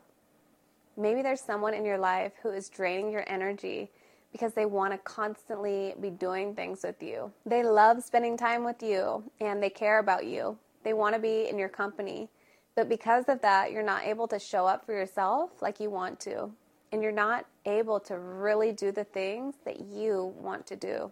Maybe 0.97 1.23
there's 1.23 1.41
someone 1.41 1.75
in 1.75 1.85
your 1.85 1.99
life 1.99 2.33
who 2.43 2.51
is 2.51 2.69
draining 2.69 3.11
your 3.11 3.25
energy 3.27 3.91
because 4.33 4.55
they 4.55 4.67
want 4.67 4.93
to 4.93 4.99
constantly 4.99 5.95
be 6.01 6.11
doing 6.11 6.55
things 6.55 6.83
with 6.83 7.03
you. 7.03 7.33
They 7.45 7.63
love 7.63 8.03
spending 8.03 8.37
time 8.37 8.65
with 8.65 8.83
you 8.83 9.23
and 9.41 9.63
they 9.63 9.71
care 9.71 9.99
about 9.99 10.27
you. 10.27 10.59
They 10.85 10.93
want 10.93 11.15
to 11.15 11.21
be 11.21 11.49
in 11.49 11.59
your 11.59 11.69
company. 11.69 12.29
But 12.75 12.89
because 12.89 13.29
of 13.29 13.41
that, 13.43 13.73
you're 13.73 13.83
not 13.83 14.05
able 14.05 14.29
to 14.29 14.39
show 14.39 14.67
up 14.67 14.85
for 14.85 14.93
yourself 14.93 15.63
like 15.63 15.81
you 15.81 15.91
want 15.91 16.21
to. 16.21 16.51
And 16.93 17.03
you're 17.03 17.13
not 17.13 17.47
able 17.65 17.99
to 18.01 18.19
really 18.19 18.73
do 18.73 18.93
the 18.93 19.05
things 19.05 19.55
that 19.65 19.81
you 19.81 20.35
want 20.39 20.67
to 20.69 20.77
do. 20.77 21.11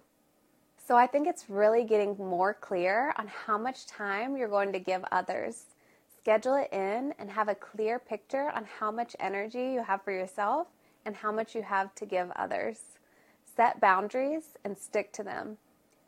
So 0.86 0.96
I 0.96 1.06
think 1.06 1.26
it's 1.26 1.48
really 1.48 1.84
getting 1.84 2.16
more 2.18 2.52
clear 2.52 3.14
on 3.18 3.26
how 3.26 3.56
much 3.56 3.86
time 3.86 4.36
you're 4.36 4.48
going 4.48 4.72
to 4.72 4.78
give 4.78 5.02
others 5.10 5.73
Schedule 6.24 6.54
it 6.54 6.72
in 6.72 7.12
and 7.18 7.30
have 7.32 7.48
a 7.48 7.54
clear 7.54 7.98
picture 7.98 8.50
on 8.54 8.64
how 8.64 8.90
much 8.90 9.14
energy 9.20 9.72
you 9.74 9.82
have 9.82 10.00
for 10.02 10.10
yourself 10.10 10.68
and 11.04 11.14
how 11.14 11.30
much 11.30 11.54
you 11.54 11.60
have 11.60 11.94
to 11.96 12.06
give 12.06 12.30
others. 12.30 12.80
Set 13.54 13.78
boundaries 13.78 14.56
and 14.64 14.78
stick 14.78 15.12
to 15.12 15.22
them. 15.22 15.58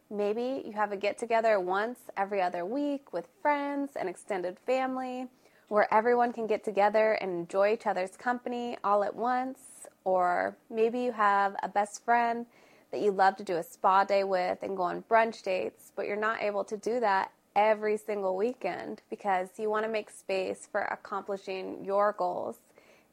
Maybe 0.09 0.63
you 0.65 0.73
have 0.73 0.91
a 0.91 0.97
get 0.97 1.19
together 1.19 1.61
once 1.61 1.99
every 2.17 2.41
other 2.41 2.65
week 2.65 3.13
with 3.13 3.29
friends 3.43 3.91
and 3.95 4.09
extended 4.09 4.57
family 4.59 5.27
where 5.69 5.93
everyone 5.93 6.33
can 6.33 6.47
get 6.47 6.65
together 6.65 7.13
and 7.13 7.31
enjoy 7.31 7.75
each 7.75 7.87
other's 7.87 8.17
company 8.17 8.79
all 8.83 9.05
at 9.05 9.15
once. 9.15 9.59
Or 10.05 10.57
maybe 10.71 11.01
you 11.01 11.13
have 11.13 11.57
a 11.63 11.69
best 11.69 12.03
friend 12.07 12.47
that 12.91 13.03
you 13.03 13.11
love 13.11 13.37
to 13.37 13.45
do 13.45 13.57
a 13.57 13.63
spa 13.63 14.05
day 14.05 14.25
with 14.25 14.63
and 14.63 14.79
go 14.79 14.85
on 14.85 15.05
brunch 15.11 15.43
dates, 15.43 15.93
but 15.95 16.07
you're 16.07 16.17
not 16.17 16.41
able 16.41 16.65
to 16.65 16.79
do 16.79 17.01
that 17.01 17.33
every 17.57 17.97
single 17.97 18.37
weekend 18.37 19.01
because 19.09 19.49
you 19.57 19.71
want 19.71 19.85
to 19.85 19.91
make 19.91 20.11
space 20.11 20.69
for 20.71 20.83
accomplishing 20.83 21.83
your 21.83 22.15
goals 22.17 22.59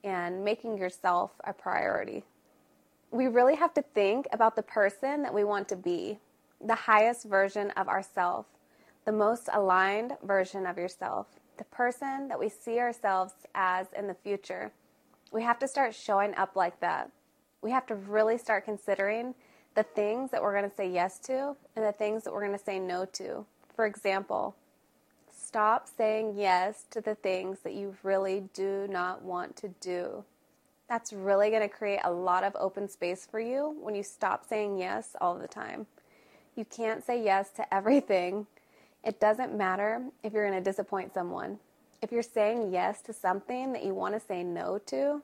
and 0.03 0.43
making 0.43 0.77
yourself 0.77 1.31
a 1.45 1.53
priority. 1.53 2.23
We 3.09 3.27
really 3.27 3.55
have 3.55 3.73
to 3.75 3.81
think 3.81 4.27
about 4.33 4.57
the 4.57 4.61
person 4.61 5.23
that 5.23 5.33
we 5.33 5.45
want 5.45 5.69
to 5.69 5.77
be, 5.77 6.19
the 6.59 6.75
highest 6.75 7.23
version 7.23 7.71
of 7.71 7.87
ourselves, 7.87 8.49
the 9.05 9.13
most 9.13 9.47
aligned 9.53 10.17
version 10.23 10.65
of 10.65 10.77
yourself, 10.77 11.27
the 11.57 11.63
person 11.65 12.27
that 12.27 12.39
we 12.39 12.49
see 12.49 12.79
ourselves 12.79 13.33
as 13.55 13.87
in 13.97 14.07
the 14.07 14.13
future. 14.13 14.71
We 15.31 15.43
have 15.43 15.59
to 15.59 15.67
start 15.67 15.95
showing 15.95 16.35
up 16.35 16.55
like 16.55 16.79
that. 16.81 17.09
We 17.61 17.71
have 17.71 17.85
to 17.87 17.95
really 17.95 18.37
start 18.37 18.65
considering 18.65 19.35
the 19.75 19.83
things 19.83 20.31
that 20.31 20.41
we're 20.41 20.57
going 20.57 20.69
to 20.69 20.75
say 20.75 20.89
yes 20.89 21.17
to 21.19 21.55
and 21.75 21.85
the 21.85 21.93
things 21.93 22.23
that 22.23 22.33
we're 22.33 22.45
going 22.45 22.57
to 22.57 22.63
say 22.63 22.77
no 22.77 23.05
to. 23.05 23.45
For 23.75 23.85
example, 23.85 24.55
stop 25.35 25.87
saying 25.87 26.35
yes 26.37 26.85
to 26.91 27.01
the 27.01 27.15
things 27.15 27.59
that 27.59 27.73
you 27.73 27.95
really 28.03 28.43
do 28.53 28.87
not 28.89 29.23
want 29.23 29.55
to 29.57 29.69
do. 29.81 30.23
That's 30.87 31.11
really 31.11 31.49
going 31.49 31.61
to 31.61 31.69
create 31.69 32.01
a 32.03 32.11
lot 32.11 32.43
of 32.43 32.55
open 32.59 32.87
space 32.87 33.27
for 33.29 33.39
you 33.39 33.75
when 33.81 33.95
you 33.95 34.03
stop 34.03 34.47
saying 34.47 34.77
yes 34.77 35.15
all 35.19 35.35
the 35.35 35.47
time. 35.47 35.87
You 36.55 36.65
can't 36.65 37.03
say 37.03 37.23
yes 37.23 37.49
to 37.55 37.73
everything. 37.73 38.45
It 39.03 39.19
doesn't 39.19 39.57
matter 39.57 40.03
if 40.23 40.33
you're 40.33 40.47
going 40.47 40.61
to 40.61 40.69
disappoint 40.69 41.13
someone. 41.13 41.57
If 42.01 42.11
you're 42.11 42.21
saying 42.21 42.71
yes 42.71 43.01
to 43.03 43.13
something 43.13 43.73
that 43.73 43.83
you 43.83 43.93
want 43.93 44.13
to 44.13 44.19
say 44.19 44.43
no 44.43 44.77
to, 44.87 45.23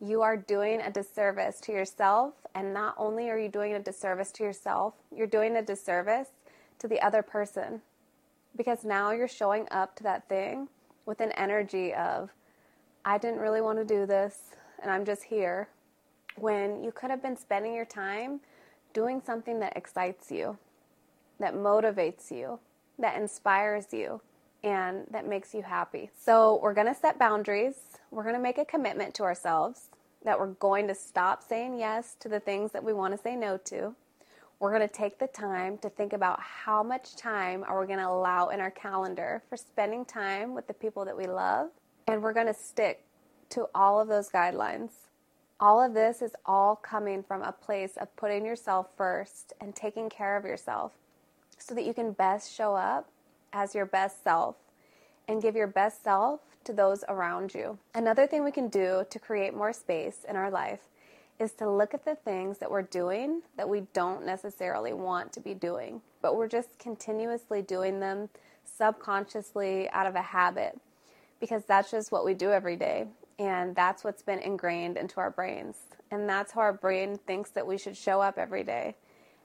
you 0.00 0.22
are 0.22 0.36
doing 0.36 0.80
a 0.80 0.90
disservice 0.90 1.60
to 1.60 1.72
yourself. 1.72 2.34
And 2.54 2.74
not 2.74 2.94
only 2.98 3.30
are 3.30 3.38
you 3.38 3.48
doing 3.48 3.74
a 3.74 3.80
disservice 3.80 4.32
to 4.32 4.44
yourself, 4.44 4.94
you're 5.14 5.26
doing 5.26 5.56
a 5.56 5.62
disservice 5.62 6.28
to 6.80 6.88
the 6.88 7.00
other 7.00 7.22
person 7.22 7.80
because 8.56 8.84
now 8.84 9.12
you're 9.12 9.28
showing 9.28 9.66
up 9.70 9.94
to 9.96 10.02
that 10.02 10.28
thing 10.28 10.68
with 11.06 11.20
an 11.20 11.32
energy 11.32 11.94
of, 11.94 12.30
I 13.04 13.18
didn't 13.18 13.40
really 13.40 13.60
want 13.60 13.78
to 13.78 13.84
do 13.84 14.06
this 14.06 14.56
and 14.82 14.90
I'm 14.90 15.04
just 15.04 15.24
here. 15.24 15.68
When 16.36 16.82
you 16.82 16.92
could 16.92 17.10
have 17.10 17.22
been 17.22 17.36
spending 17.36 17.74
your 17.74 17.84
time 17.84 18.40
doing 18.92 19.20
something 19.24 19.60
that 19.60 19.76
excites 19.76 20.30
you, 20.30 20.58
that 21.38 21.54
motivates 21.54 22.30
you, 22.30 22.58
that 22.98 23.16
inspires 23.16 23.92
you, 23.92 24.20
and 24.62 25.06
that 25.10 25.26
makes 25.26 25.54
you 25.54 25.62
happy. 25.62 26.10
So, 26.18 26.60
we're 26.62 26.74
going 26.74 26.86
to 26.86 26.94
set 26.94 27.18
boundaries. 27.18 27.76
We're 28.10 28.22
going 28.22 28.34
to 28.34 28.40
make 28.40 28.58
a 28.58 28.64
commitment 28.64 29.14
to 29.14 29.22
ourselves 29.22 29.88
that 30.24 30.38
we're 30.38 30.48
going 30.48 30.86
to 30.88 30.94
stop 30.94 31.42
saying 31.42 31.78
yes 31.78 32.14
to 32.20 32.28
the 32.28 32.40
things 32.40 32.72
that 32.72 32.84
we 32.84 32.92
want 32.92 33.14
to 33.14 33.22
say 33.22 33.36
no 33.36 33.56
to 33.56 33.94
we're 34.60 34.70
going 34.70 34.86
to 34.86 34.94
take 34.94 35.18
the 35.18 35.26
time 35.26 35.78
to 35.78 35.88
think 35.88 36.12
about 36.12 36.38
how 36.40 36.82
much 36.82 37.16
time 37.16 37.64
are 37.66 37.80
we 37.80 37.86
going 37.86 37.98
to 37.98 38.08
allow 38.08 38.48
in 38.48 38.60
our 38.60 38.70
calendar 38.70 39.42
for 39.48 39.56
spending 39.56 40.04
time 40.04 40.54
with 40.54 40.66
the 40.66 40.74
people 40.74 41.04
that 41.04 41.16
we 41.16 41.26
love 41.26 41.70
and 42.06 42.22
we're 42.22 42.32
going 42.32 42.46
to 42.46 42.54
stick 42.54 43.04
to 43.48 43.66
all 43.74 44.00
of 44.00 44.06
those 44.06 44.28
guidelines 44.28 44.90
all 45.60 45.82
of 45.82 45.92
this 45.92 46.22
is 46.22 46.32
all 46.46 46.74
coming 46.76 47.22
from 47.22 47.42
a 47.42 47.52
place 47.52 47.96
of 47.98 48.14
putting 48.16 48.46
yourself 48.46 48.86
first 48.96 49.52
and 49.60 49.76
taking 49.76 50.08
care 50.08 50.36
of 50.36 50.44
yourself 50.44 50.92
so 51.58 51.74
that 51.74 51.84
you 51.84 51.92
can 51.92 52.12
best 52.12 52.54
show 52.54 52.74
up 52.74 53.10
as 53.52 53.74
your 53.74 53.84
best 53.84 54.24
self 54.24 54.56
and 55.28 55.42
give 55.42 55.54
your 55.54 55.66
best 55.66 56.02
self 56.02 56.40
to 56.64 56.72
those 56.72 57.04
around 57.08 57.54
you. 57.54 57.78
Another 57.94 58.26
thing 58.26 58.42
we 58.42 58.50
can 58.50 58.68
do 58.68 59.04
to 59.10 59.18
create 59.18 59.54
more 59.54 59.72
space 59.72 60.24
in 60.28 60.34
our 60.34 60.50
life 60.50 60.80
is 61.40 61.52
to 61.52 61.68
look 61.68 61.94
at 61.94 62.04
the 62.04 62.14
things 62.14 62.58
that 62.58 62.70
we're 62.70 62.82
doing 62.82 63.40
that 63.56 63.68
we 63.68 63.80
don't 63.94 64.26
necessarily 64.26 64.92
want 64.92 65.32
to 65.32 65.40
be 65.40 65.54
doing, 65.54 66.02
but 66.20 66.36
we're 66.36 66.46
just 66.46 66.78
continuously 66.78 67.62
doing 67.62 67.98
them 67.98 68.28
subconsciously 68.64 69.88
out 69.90 70.06
of 70.06 70.14
a 70.14 70.22
habit 70.22 70.78
because 71.40 71.64
that's 71.64 71.90
just 71.90 72.12
what 72.12 72.26
we 72.26 72.34
do 72.34 72.52
every 72.52 72.76
day. 72.76 73.06
And 73.38 73.74
that's 73.74 74.04
what's 74.04 74.22
been 74.22 74.38
ingrained 74.38 74.98
into 74.98 75.18
our 75.18 75.30
brains. 75.30 75.78
And 76.10 76.28
that's 76.28 76.52
how 76.52 76.60
our 76.60 76.74
brain 76.74 77.18
thinks 77.26 77.50
that 77.50 77.66
we 77.66 77.78
should 77.78 77.96
show 77.96 78.20
up 78.20 78.36
every 78.36 78.62
day. 78.62 78.96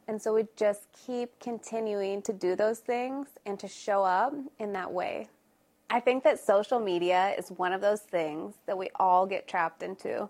And 0.08 0.22
so 0.22 0.34
we 0.34 0.48
just 0.58 0.88
keep 1.06 1.40
continuing 1.40 2.22
to 2.24 2.34
do 2.34 2.58
those 2.58 2.80
things 2.80 3.30
and 3.46 3.58
to 3.60 3.70
show 3.70 4.04
up 4.04 4.34
in 4.60 4.74
that 4.74 4.92
way. 4.92 5.30
I 5.90 6.02
think 6.02 6.24
that 6.26 6.40
social 6.40 6.80
media 6.80 7.34
is 7.38 7.50
one 7.50 7.72
of 7.72 7.80
those 7.80 8.02
things 8.02 8.56
that 8.66 8.78
we 8.78 8.90
all 8.96 9.26
get 9.26 9.48
trapped 9.48 9.82
into. 9.82 10.30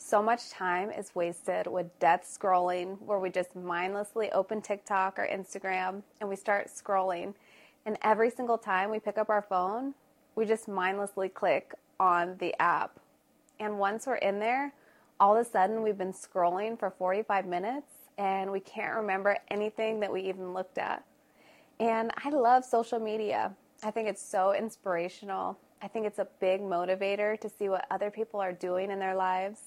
So 0.00 0.22
much 0.22 0.48
time 0.48 0.90
is 0.90 1.14
wasted 1.14 1.66
with 1.66 1.98
death 1.98 2.24
scrolling, 2.24 3.02
where 3.02 3.18
we 3.18 3.30
just 3.30 3.56
mindlessly 3.56 4.30
open 4.30 4.62
TikTok 4.62 5.18
or 5.18 5.26
Instagram 5.26 6.02
and 6.20 6.28
we 6.30 6.36
start 6.36 6.68
scrolling. 6.68 7.34
And 7.84 7.98
every 8.02 8.30
single 8.30 8.56
time 8.56 8.90
we 8.90 9.00
pick 9.00 9.18
up 9.18 9.28
our 9.28 9.42
phone, 9.42 9.94
we 10.36 10.46
just 10.46 10.68
mindlessly 10.68 11.28
click 11.28 11.74
on 11.98 12.36
the 12.38 12.54
app. 12.62 13.00
And 13.58 13.78
once 13.78 14.06
we're 14.06 14.14
in 14.14 14.38
there, 14.38 14.72
all 15.18 15.36
of 15.36 15.44
a 15.44 15.50
sudden 15.50 15.82
we've 15.82 15.98
been 15.98 16.12
scrolling 16.12 16.78
for 16.78 16.90
45 16.90 17.46
minutes 17.46 17.92
and 18.16 18.50
we 18.52 18.60
can't 18.60 18.94
remember 18.94 19.36
anything 19.50 19.98
that 20.00 20.12
we 20.12 20.22
even 20.22 20.54
looked 20.54 20.78
at. 20.78 21.04
And 21.80 22.12
I 22.24 22.30
love 22.30 22.64
social 22.64 23.00
media. 23.00 23.52
I 23.82 23.90
think 23.90 24.08
it's 24.08 24.24
so 24.24 24.54
inspirational. 24.54 25.58
I 25.82 25.88
think 25.88 26.06
it's 26.06 26.20
a 26.20 26.28
big 26.40 26.60
motivator 26.60 27.38
to 27.40 27.48
see 27.48 27.68
what 27.68 27.84
other 27.90 28.10
people 28.10 28.40
are 28.40 28.52
doing 28.52 28.92
in 28.92 29.00
their 29.00 29.16
lives 29.16 29.62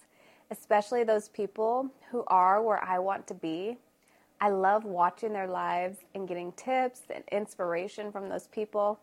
especially 0.51 1.03
those 1.03 1.29
people 1.29 1.89
who 2.12 2.24
are 2.27 2.62
where 2.62 2.84
I 2.84 3.00
want 3.00 3.25
to 3.27 3.34
be. 3.34 3.77
I 4.41 4.50
love 4.50 4.84
watching 4.84 5.34
their 5.34 5.48
lives 5.48 6.00
and 6.13 6.27
getting 6.27 6.51
tips 6.53 7.03
and 7.10 7.24
inspiration 7.31 8.12
from 8.12 8.27
those 8.27 8.48
people. 8.48 9.00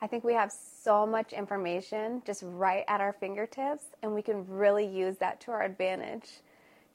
I 0.00 0.06
think 0.06 0.22
we 0.24 0.34
have 0.34 0.52
so 0.52 1.06
much 1.06 1.32
information 1.32 2.22
just 2.24 2.42
right 2.44 2.84
at 2.88 3.00
our 3.00 3.12
fingertips, 3.12 3.86
and 4.02 4.14
we 4.14 4.22
can 4.22 4.46
really 4.46 4.86
use 4.86 5.16
that 5.18 5.40
to 5.42 5.50
our 5.50 5.62
advantage, 5.62 6.40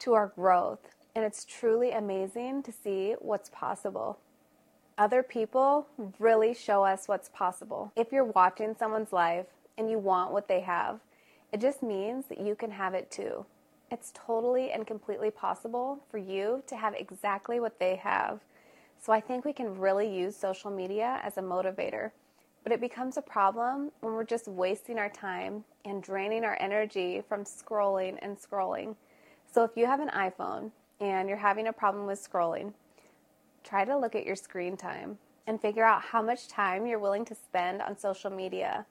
to 0.00 0.14
our 0.14 0.28
growth. 0.28 0.80
And 1.14 1.24
it's 1.24 1.44
truly 1.44 1.90
amazing 1.90 2.62
to 2.62 2.72
see 2.72 3.16
what's 3.18 3.50
possible. 3.50 4.18
Other 4.96 5.22
people 5.22 5.88
really 6.18 6.54
show 6.54 6.84
us 6.84 7.08
what's 7.08 7.28
possible. 7.30 7.92
If 7.96 8.12
you're 8.12 8.24
watching 8.24 8.76
someone's 8.78 9.12
life 9.12 9.46
and 9.76 9.90
you 9.90 9.98
want 9.98 10.32
what 10.32 10.46
they 10.46 10.60
have, 10.60 11.00
it 11.52 11.60
just 11.60 11.82
means 11.82 12.26
that 12.26 12.40
you 12.40 12.54
can 12.54 12.70
have 12.70 12.94
it 12.94 13.10
too. 13.10 13.44
It's 13.90 14.12
totally 14.14 14.70
and 14.70 14.86
completely 14.86 15.32
possible 15.32 15.98
for 16.10 16.18
you 16.18 16.62
to 16.68 16.76
have 16.76 16.94
exactly 16.94 17.58
what 17.58 17.80
they 17.80 17.96
have. 17.96 18.40
So 19.02 19.12
I 19.12 19.20
think 19.20 19.44
we 19.44 19.52
can 19.52 19.78
really 19.78 20.08
use 20.08 20.36
social 20.36 20.70
media 20.70 21.20
as 21.24 21.38
a 21.38 21.42
motivator. 21.42 22.12
But 22.62 22.72
it 22.72 22.80
becomes 22.80 23.16
a 23.16 23.22
problem 23.22 23.90
when 24.00 24.12
we're 24.12 24.24
just 24.24 24.46
wasting 24.46 24.98
our 24.98 25.08
time 25.08 25.64
and 25.84 26.02
draining 26.02 26.44
our 26.44 26.56
energy 26.60 27.22
from 27.28 27.44
scrolling 27.44 28.18
and 28.22 28.36
scrolling. 28.38 28.94
So 29.50 29.64
if 29.64 29.72
you 29.76 29.86
have 29.86 30.00
an 30.00 30.10
iPhone 30.10 30.70
and 31.00 31.28
you're 31.28 31.38
having 31.38 31.66
a 31.66 31.72
problem 31.72 32.06
with 32.06 32.22
scrolling, 32.22 32.74
try 33.64 33.84
to 33.84 33.98
look 33.98 34.14
at 34.14 34.26
your 34.26 34.36
screen 34.36 34.76
time 34.76 35.18
and 35.46 35.60
figure 35.60 35.84
out 35.84 36.02
how 36.02 36.22
much 36.22 36.46
time 36.46 36.86
you're 36.86 36.98
willing 36.98 37.24
to 37.24 37.34
spend 37.34 37.82
on 37.82 37.98
social 37.98 38.30
media. 38.30 38.86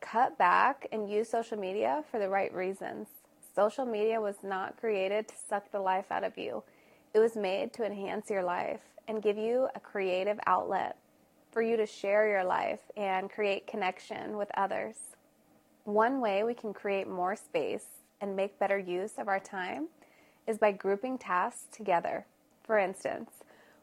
Cut 0.00 0.38
back 0.38 0.86
and 0.92 1.10
use 1.10 1.28
social 1.28 1.58
media 1.58 2.04
for 2.10 2.18
the 2.18 2.28
right 2.28 2.54
reasons. 2.54 3.08
Social 3.54 3.86
media 3.86 4.20
was 4.20 4.36
not 4.42 4.76
created 4.76 5.28
to 5.28 5.34
suck 5.48 5.70
the 5.70 5.78
life 5.78 6.10
out 6.10 6.24
of 6.24 6.36
you. 6.36 6.64
It 7.12 7.20
was 7.20 7.36
made 7.36 7.72
to 7.74 7.84
enhance 7.84 8.28
your 8.28 8.42
life 8.42 8.80
and 9.06 9.22
give 9.22 9.38
you 9.38 9.68
a 9.76 9.80
creative 9.80 10.40
outlet 10.46 10.96
for 11.52 11.62
you 11.62 11.76
to 11.76 11.86
share 11.86 12.26
your 12.26 12.42
life 12.42 12.80
and 12.96 13.30
create 13.30 13.68
connection 13.68 14.36
with 14.36 14.50
others. 14.56 14.96
One 15.84 16.20
way 16.20 16.42
we 16.42 16.54
can 16.54 16.74
create 16.74 17.06
more 17.06 17.36
space 17.36 17.86
and 18.20 18.34
make 18.34 18.58
better 18.58 18.78
use 18.78 19.12
of 19.18 19.28
our 19.28 19.38
time 19.38 19.86
is 20.48 20.58
by 20.58 20.72
grouping 20.72 21.16
tasks 21.16 21.68
together. 21.70 22.26
For 22.64 22.78
instance, 22.78 23.30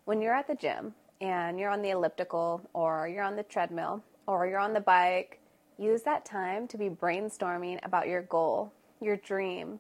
when 0.04 0.22
you're 0.22 0.34
at 0.34 0.48
the 0.48 0.56
gym 0.56 0.96
and 1.22 1.58
you're 1.58 1.70
on 1.70 1.82
the 1.82 1.92
elliptical 1.92 2.70
or 2.74 3.08
you're 3.08 3.24
on 3.24 3.38
the 3.38 3.44
treadmill 3.44 4.04
or 4.28 4.48
you're 4.48 4.60
on 4.60 4.74
the 4.74 4.82
bike, 4.82 5.40
use 5.78 6.02
that 6.02 6.26
time 6.26 6.68
to 6.68 6.78
be 6.78 6.90
brainstorming 6.90 7.80
about 7.86 8.10
your 8.10 8.24
goal 8.24 8.74
your 9.02 9.18
dream, 9.18 9.80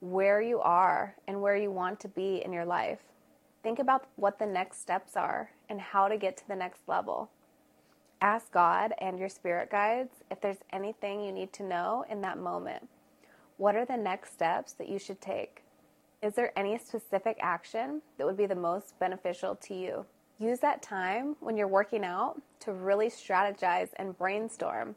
where 0.00 0.40
you 0.40 0.60
are, 0.60 1.14
and 1.28 1.40
where 1.40 1.56
you 1.56 1.70
want 1.70 2.00
to 2.00 2.08
be 2.08 2.42
in 2.44 2.52
your 2.52 2.64
life. 2.64 3.00
Think 3.62 3.78
about 3.78 4.06
what 4.16 4.38
the 4.38 4.46
next 4.46 4.80
steps 4.80 5.16
are 5.16 5.50
and 5.68 5.80
how 5.80 6.08
to 6.08 6.16
get 6.16 6.36
to 6.36 6.48
the 6.48 6.56
next 6.56 6.82
level. 6.86 7.30
Ask 8.20 8.50
God 8.52 8.92
and 8.98 9.18
your 9.18 9.28
spirit 9.28 9.70
guides 9.70 10.22
if 10.30 10.40
there's 10.40 10.58
anything 10.72 11.22
you 11.22 11.32
need 11.32 11.52
to 11.54 11.62
know 11.62 12.04
in 12.08 12.20
that 12.22 12.38
moment. 12.38 12.88
What 13.56 13.74
are 13.74 13.84
the 13.84 13.96
next 13.96 14.32
steps 14.32 14.72
that 14.74 14.88
you 14.88 14.98
should 14.98 15.20
take? 15.20 15.62
Is 16.22 16.34
there 16.34 16.58
any 16.58 16.78
specific 16.78 17.36
action 17.40 18.00
that 18.16 18.26
would 18.26 18.36
be 18.36 18.46
the 18.46 18.54
most 18.54 18.98
beneficial 18.98 19.54
to 19.56 19.74
you? 19.74 20.06
Use 20.38 20.60
that 20.60 20.82
time 20.82 21.36
when 21.40 21.56
you're 21.56 21.68
working 21.68 22.04
out 22.04 22.40
to 22.60 22.72
really 22.72 23.08
strategize 23.08 23.90
and 23.96 24.16
brainstorm 24.16 24.94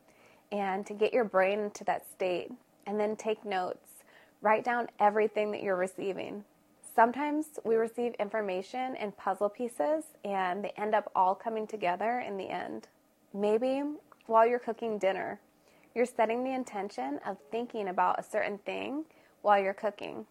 and 0.51 0.85
to 0.85 0.93
get 0.93 1.13
your 1.13 1.23
brain 1.23 1.59
into 1.59 1.83
that 1.85 2.09
state 2.09 2.51
and 2.89 2.99
then 2.99 3.15
take 3.15 3.45
notes. 3.45 4.03
Write 4.41 4.65
down 4.65 4.87
everything 4.99 5.51
that 5.51 5.61
you're 5.61 5.75
receiving. 5.75 6.43
Sometimes 6.95 7.45
we 7.63 7.75
receive 7.75 8.15
information 8.15 8.95
in 8.95 9.11
puzzle 9.11 9.47
pieces 9.47 10.05
and 10.25 10.63
they 10.63 10.73
end 10.75 10.95
up 10.95 11.11
all 11.15 11.35
coming 11.35 11.67
together 11.67 12.23
in 12.27 12.35
the 12.35 12.49
end. 12.49 12.87
Maybe 13.31 13.83
while 14.25 14.47
you're 14.47 14.57
cooking 14.57 14.97
dinner, 14.97 15.39
you're 15.93 16.07
setting 16.07 16.43
the 16.43 16.53
intention 16.53 17.19
of 17.27 17.37
thinking 17.51 17.89
about 17.89 18.19
a 18.19 18.23
certain 18.23 18.57
thing 18.57 19.05
while 19.43 19.61
you're 19.61 19.73
cooking. 19.73 20.25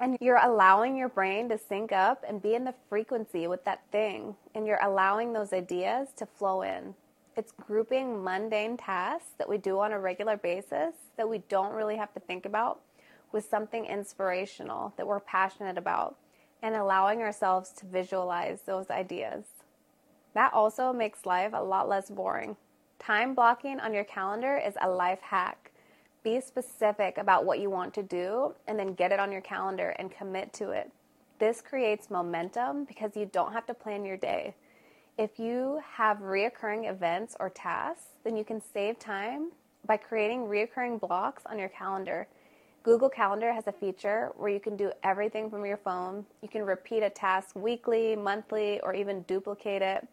And 0.00 0.16
you're 0.18 0.40
allowing 0.42 0.96
your 0.96 1.10
brain 1.10 1.50
to 1.50 1.58
sync 1.58 1.92
up 1.92 2.24
and 2.26 2.42
be 2.42 2.54
in 2.54 2.64
the 2.64 2.74
frequency 2.88 3.46
with 3.46 3.64
that 3.66 3.82
thing. 3.92 4.34
And 4.54 4.66
you're 4.66 4.82
allowing 4.82 5.34
those 5.34 5.52
ideas 5.52 6.08
to 6.16 6.24
flow 6.24 6.62
in. 6.62 6.94
It's 7.34 7.52
grouping 7.52 8.22
mundane 8.22 8.76
tasks 8.76 9.30
that 9.38 9.48
we 9.48 9.56
do 9.56 9.80
on 9.80 9.92
a 9.92 9.98
regular 9.98 10.36
basis 10.36 10.94
that 11.16 11.28
we 11.28 11.38
don't 11.48 11.72
really 11.72 11.96
have 11.96 12.12
to 12.12 12.20
think 12.20 12.44
about 12.44 12.80
with 13.32 13.48
something 13.48 13.86
inspirational 13.86 14.92
that 14.98 15.06
we're 15.06 15.20
passionate 15.20 15.78
about 15.78 16.16
and 16.62 16.74
allowing 16.74 17.22
ourselves 17.22 17.72
to 17.72 17.86
visualize 17.86 18.60
those 18.62 18.90
ideas. 18.90 19.44
That 20.34 20.52
also 20.52 20.92
makes 20.92 21.24
life 21.24 21.52
a 21.54 21.62
lot 21.62 21.88
less 21.88 22.10
boring. 22.10 22.56
Time 22.98 23.34
blocking 23.34 23.80
on 23.80 23.94
your 23.94 24.04
calendar 24.04 24.60
is 24.64 24.74
a 24.80 24.88
life 24.88 25.20
hack. 25.22 25.72
Be 26.22 26.38
specific 26.40 27.16
about 27.16 27.46
what 27.46 27.58
you 27.60 27.70
want 27.70 27.94
to 27.94 28.02
do 28.02 28.54
and 28.68 28.78
then 28.78 28.94
get 28.94 29.10
it 29.10 29.18
on 29.18 29.32
your 29.32 29.40
calendar 29.40 29.94
and 29.98 30.10
commit 30.10 30.52
to 30.54 30.70
it. 30.70 30.90
This 31.38 31.60
creates 31.60 32.10
momentum 32.10 32.84
because 32.84 33.16
you 33.16 33.26
don't 33.32 33.52
have 33.52 33.66
to 33.66 33.74
plan 33.74 34.04
your 34.04 34.18
day. 34.18 34.54
If 35.18 35.38
you 35.38 35.80
have 35.96 36.18
reoccurring 36.18 36.90
events 36.90 37.36
or 37.38 37.50
tasks, 37.50 38.06
then 38.24 38.34
you 38.34 38.44
can 38.44 38.62
save 38.62 38.98
time 38.98 39.52
by 39.84 39.98
creating 39.98 40.46
reoccurring 40.46 41.00
blocks 41.00 41.42
on 41.44 41.58
your 41.58 41.68
calendar. 41.68 42.28
Google 42.82 43.10
Calendar 43.10 43.52
has 43.52 43.66
a 43.66 43.72
feature 43.72 44.32
where 44.36 44.50
you 44.50 44.58
can 44.58 44.76
do 44.76 44.90
everything 45.04 45.50
from 45.50 45.66
your 45.66 45.76
phone. 45.76 46.24
You 46.40 46.48
can 46.48 46.64
repeat 46.64 47.02
a 47.02 47.10
task 47.10 47.54
weekly, 47.54 48.16
monthly, 48.16 48.80
or 48.80 48.94
even 48.94 49.22
duplicate 49.22 49.82
it 49.82 50.08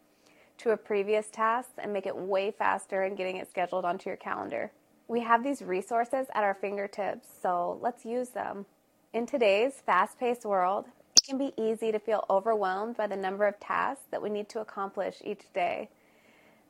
to 0.58 0.70
a 0.70 0.76
previous 0.76 1.30
task 1.30 1.70
and 1.78 1.92
make 1.92 2.06
it 2.06 2.14
way 2.14 2.50
faster 2.50 3.02
in 3.04 3.14
getting 3.14 3.38
it 3.38 3.48
scheduled 3.48 3.86
onto 3.86 4.10
your 4.10 4.18
calendar. 4.18 4.70
We 5.08 5.20
have 5.20 5.42
these 5.42 5.62
resources 5.62 6.26
at 6.34 6.44
our 6.44 6.54
fingertips, 6.54 7.26
so 7.42 7.78
let's 7.80 8.04
use 8.04 8.28
them. 8.28 8.66
In 9.14 9.26
today's 9.26 9.80
fast 9.84 10.20
paced 10.20 10.44
world, 10.44 10.84
can 11.30 11.38
be 11.38 11.54
easy 11.56 11.92
to 11.92 11.98
feel 12.00 12.24
overwhelmed 12.28 12.96
by 12.96 13.06
the 13.06 13.16
number 13.16 13.46
of 13.46 13.60
tasks 13.60 14.02
that 14.10 14.20
we 14.20 14.28
need 14.28 14.48
to 14.48 14.60
accomplish 14.60 15.22
each 15.24 15.44
day. 15.54 15.88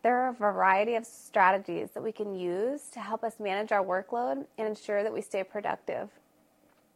There 0.03 0.19
are 0.19 0.29
a 0.29 0.35
variety 0.35 0.97
of 0.97 1.07
strategies 1.07 1.93
that 1.93 2.03
we 2.03 2.13
can 2.13 2.35
use 2.35 2.89
to 2.93 3.01
help 3.01 3.25
us 3.25 3.41
manage 3.41 3.73
our 3.73 3.83
workload 3.83 4.45
and 4.59 4.69
ensure 4.69 5.03
that 5.03 5.15
we 5.15 5.23
stay 5.23 5.45
productive. 5.45 6.11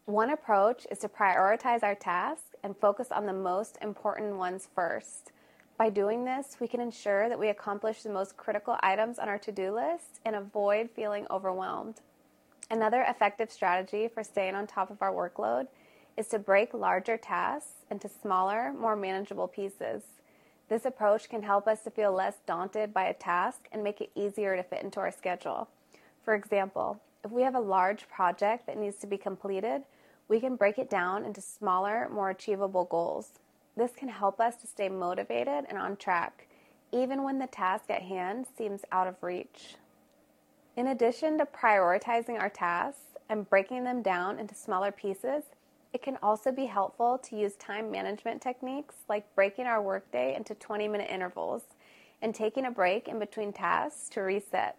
One 0.05 0.29
approach 0.29 0.87
is 0.91 0.99
to 0.99 1.09
prioritize 1.09 1.83
our 1.83 1.95
tasks 1.95 2.55
and 2.63 2.77
focus 2.77 3.09
on 3.11 3.25
the 3.25 3.33
most 3.33 3.79
important 3.81 4.37
ones 4.37 4.69
first. 4.75 5.33
By 5.79 5.89
doing 5.89 6.27
this, 6.27 6.59
we 6.61 6.69
can 6.69 6.81
ensure 6.81 7.31
that 7.31 7.39
we 7.39 7.49
accomplish 7.49 8.03
the 8.03 8.11
most 8.11 8.37
critical 8.37 8.77
items 8.81 9.19
on 9.19 9.31
our 9.31 9.39
to 9.39 9.53
do 9.53 9.75
list 9.75 10.21
and 10.27 10.37
avoid 10.37 10.91
feeling 10.91 11.27
overwhelmed. 11.31 12.03
Another 12.71 13.07
effective 13.09 13.51
strategy 13.51 14.07
for 14.07 14.23
staying 14.23 14.55
on 14.55 14.67
top 14.67 14.91
of 14.91 15.01
our 15.01 15.13
workload 15.13 15.69
is 16.17 16.29
to 16.29 16.39
break 16.39 16.75
larger 16.75 17.17
tasks 17.17 17.85
into 17.91 18.09
smaller, 18.09 18.73
more 18.73 18.97
manageable 18.97 19.49
pieces. 19.49 20.03
This 20.69 20.85
approach 20.85 21.29
can 21.29 21.43
help 21.43 21.67
us 21.69 21.83
to 21.83 21.91
feel 21.91 22.13
less 22.13 22.37
daunted 22.47 22.95
by 22.95 23.05
a 23.05 23.15
task 23.15 23.69
and 23.73 23.85
make 23.85 24.01
it 24.01 24.11
easier 24.15 24.57
to 24.57 24.63
fit 24.63 24.83
into 24.83 25.01
our 25.01 25.11
schedule. 25.11 25.69
For 26.25 26.35
example, 26.35 27.01
if 27.25 27.31
we 27.31 27.43
have 27.43 27.55
a 27.55 27.61
large 27.61 28.09
project 28.09 28.67
that 28.67 28.79
needs 28.79 28.97
to 28.97 29.07
be 29.07 29.19
completed, 29.19 29.83
we 30.29 30.41
can 30.41 30.57
break 30.57 30.79
it 30.79 30.89
down 30.89 31.25
into 31.25 31.41
smaller, 31.41 32.09
more 32.11 32.31
achievable 32.31 32.85
goals. 32.85 33.31
This 33.77 33.93
can 33.95 34.09
help 34.09 34.41
us 34.41 34.57
to 34.57 34.67
stay 34.67 34.89
motivated 34.89 35.67
and 35.69 35.77
on 35.77 35.97
track, 35.97 36.47
even 36.93 37.23
when 37.23 37.39
the 37.39 37.47
task 37.47 37.85
at 37.91 38.03
hand 38.03 38.47
seems 38.57 38.83
out 38.93 39.07
of 39.07 39.23
reach. 39.23 39.77
In 40.77 40.87
addition 40.87 41.39
to 41.39 41.47
prioritizing 41.47 42.39
our 42.39 42.49
tasks 42.49 43.03
and 43.29 43.49
breaking 43.49 43.85
them 43.85 44.03
down 44.03 44.39
into 44.39 44.55
smaller 44.55 44.93
pieces, 44.93 45.45
it 45.95 46.03
can 46.03 46.19
also 46.23 46.51
be 46.51 46.67
helpful 46.67 47.19
to 47.19 47.37
use 47.37 47.55
time 47.55 47.89
management 47.89 48.43
techniques 48.43 48.97
like 49.09 49.33
breaking 49.37 49.67
our 49.67 49.81
workday 49.81 50.35
into 50.35 50.55
20 50.57 50.89
minute 50.89 51.09
intervals 51.09 51.63
and 52.21 52.35
taking 52.35 52.67
a 52.67 52.71
break 52.71 53.07
in 53.07 53.21
between 53.21 53.53
tasks 53.53 54.09
to 54.09 54.21
reset. 54.21 54.77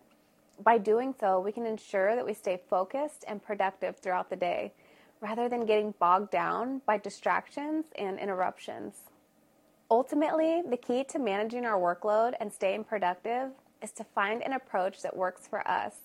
By 0.61 0.77
doing 0.77 1.15
so, 1.17 1.39
we 1.39 1.53
can 1.53 1.65
ensure 1.65 2.15
that 2.15 2.25
we 2.25 2.33
stay 2.33 2.59
focused 2.69 3.23
and 3.29 3.41
productive 3.41 3.97
throughout 3.97 4.29
the 4.29 4.35
day 4.35 4.73
rather 5.21 5.47
than 5.47 5.65
getting 5.65 5.93
bogged 5.99 6.31
down 6.31 6.81
by 6.85 6.97
distractions 6.97 7.85
and 7.97 8.19
interruptions. 8.19 8.95
Ultimately, 9.89 10.63
the 10.69 10.77
key 10.77 11.05
to 11.05 11.19
managing 11.19 11.65
our 11.65 11.79
workload 11.79 12.33
and 12.41 12.51
staying 12.51 12.83
productive 12.83 13.51
is 13.81 13.91
to 13.93 14.03
find 14.03 14.43
an 14.43 14.51
approach 14.51 15.01
that 15.01 15.15
works 15.15 15.47
for 15.47 15.65
us. 15.65 15.95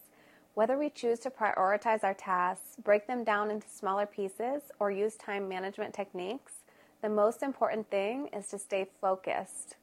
Whether 0.61 0.77
we 0.77 0.91
choose 0.91 1.19
to 1.21 1.31
prioritize 1.31 2.05
our 2.05 2.13
tasks, 2.13 2.77
break 2.85 3.07
them 3.07 3.25
down 3.25 3.51
into 3.51 3.67
smaller 3.67 4.05
pieces, 4.05 4.61
or 4.79 4.91
use 4.91 5.17
time 5.17 5.49
management 5.49 5.95
techniques, 5.95 6.53
the 7.01 7.09
most 7.09 7.43
important 7.43 7.89
thing 7.89 8.29
is 8.35 8.49
to 8.49 8.59
stay 8.59 8.87
focused. 9.01 9.77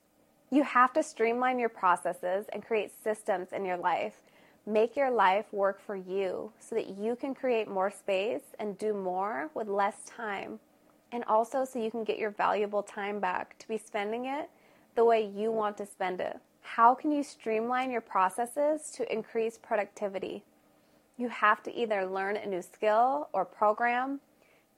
You 0.51 0.61
have 0.61 0.93
to 0.93 1.01
streamline 1.01 1.57
your 1.57 1.69
processes 1.69 2.45
and 2.53 2.63
create 2.63 2.91
systems 3.03 3.53
in 3.53 3.65
your 3.65 3.77
life 3.77 4.21
Make 4.67 4.95
your 4.95 5.09
life 5.09 5.51
work 5.51 5.81
for 5.81 5.95
you 5.95 6.51
so 6.59 6.75
that 6.75 6.89
you 6.89 7.15
can 7.15 7.33
create 7.33 7.67
more 7.67 7.89
space 7.89 8.43
and 8.59 8.77
do 8.77 8.93
more 8.93 9.49
with 9.55 9.67
less 9.67 10.03
time. 10.05 10.59
And 11.11 11.23
also 11.23 11.65
so 11.65 11.79
you 11.79 11.89
can 11.89 12.03
get 12.03 12.19
your 12.19 12.29
valuable 12.29 12.83
time 12.83 13.19
back 13.19 13.57
to 13.57 13.67
be 13.67 13.79
spending 13.79 14.25
it 14.25 14.51
the 14.93 15.05
way 15.05 15.25
you 15.25 15.51
want 15.51 15.75
to 15.77 15.87
spend 15.87 16.21
it. 16.21 16.39
How 16.61 16.93
can 16.93 17.11
you 17.11 17.23
streamline 17.23 17.89
your 17.89 18.01
processes 18.01 18.91
to 18.91 19.11
increase 19.11 19.57
productivity? 19.57 20.43
You 21.17 21.29
have 21.29 21.63
to 21.63 21.75
either 21.75 22.05
learn 22.05 22.37
a 22.37 22.45
new 22.45 22.61
skill 22.61 23.29
or 23.33 23.43
program 23.43 24.19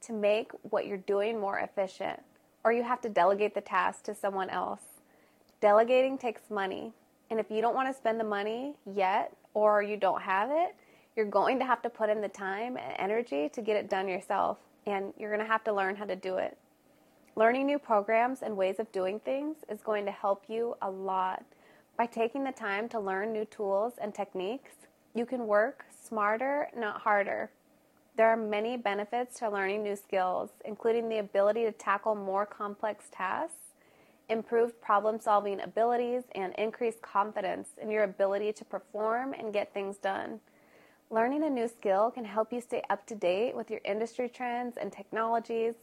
to 0.01 0.13
make 0.13 0.51
what 0.61 0.87
you're 0.87 0.97
doing 0.97 1.37
more 1.39 1.59
efficient, 1.59 2.21
or 2.63 2.71
you 2.71 2.83
have 2.83 3.01
to 3.01 3.09
delegate 3.09 3.53
the 3.53 3.61
task 3.61 4.03
to 4.05 4.15
someone 4.15 4.49
else. 4.49 4.81
Delegating 5.59 6.17
takes 6.17 6.49
money, 6.49 6.93
and 7.29 7.39
if 7.39 7.51
you 7.51 7.59
don't 7.61 7.75
want 7.75 7.89
to 7.89 7.93
spend 7.93 8.19
the 8.19 8.23
money 8.23 8.75
yet, 8.85 9.35
or 9.53 9.83
you 9.83 9.97
don't 9.97 10.21
have 10.21 10.49
it, 10.51 10.75
you're 11.17 11.25
going 11.25 11.59
to 11.59 11.65
have 11.65 11.81
to 11.81 11.89
put 11.89 12.09
in 12.09 12.21
the 12.21 12.29
time 12.29 12.77
and 12.77 12.93
energy 12.97 13.49
to 13.49 13.61
get 13.61 13.75
it 13.75 13.89
done 13.89 14.07
yourself, 14.07 14.57
and 14.85 15.13
you're 15.17 15.35
going 15.35 15.45
to 15.45 15.51
have 15.51 15.65
to 15.65 15.73
learn 15.73 15.97
how 15.97 16.05
to 16.05 16.15
do 16.15 16.37
it. 16.37 16.57
Learning 17.35 17.65
new 17.65 17.77
programs 17.79 18.41
and 18.41 18.55
ways 18.55 18.79
of 18.79 18.89
doing 18.93 19.19
things 19.19 19.57
is 19.67 19.81
going 19.81 20.05
to 20.05 20.11
help 20.11 20.45
you 20.47 20.75
a 20.81 20.89
lot. 20.89 21.43
By 21.97 22.05
taking 22.05 22.45
the 22.45 22.53
time 22.53 22.87
to 22.89 22.99
learn 22.99 23.33
new 23.33 23.43
tools 23.43 23.95
and 24.01 24.15
techniques, 24.15 24.71
you 25.13 25.25
can 25.25 25.47
work 25.47 25.85
smarter, 26.09 26.67
not 26.75 27.01
harder. 27.01 27.51
There 28.17 28.27
are 28.27 28.35
many 28.35 28.75
benefits 28.75 29.39
to 29.39 29.49
learning 29.49 29.83
new 29.83 29.95
skills, 29.95 30.49
including 30.65 31.07
the 31.07 31.19
ability 31.19 31.63
to 31.63 31.71
tackle 31.71 32.15
more 32.15 32.45
complex 32.45 33.05
tasks 33.11 33.69
improved 34.29 34.79
problem 34.79 35.19
solving 35.19 35.59
abilities, 35.59 36.23
and 36.35 36.53
increased 36.55 37.01
confidence 37.01 37.69
in 37.81 37.89
your 37.91 38.03
ability 38.03 38.53
to 38.53 38.63
perform 38.63 39.33
and 39.33 39.51
get 39.51 39.73
things 39.73 39.97
done. 39.97 40.39
Learning 41.09 41.43
a 41.43 41.49
new 41.49 41.67
skill 41.67 42.11
can 42.11 42.23
help 42.23 42.53
you 42.53 42.61
stay 42.61 42.83
up 42.89 43.05
to 43.07 43.15
date 43.15 43.55
with 43.55 43.71
your 43.71 43.81
industry 43.83 44.29
trends 44.29 44.77
and 44.77 44.91
technologies. 44.91 45.73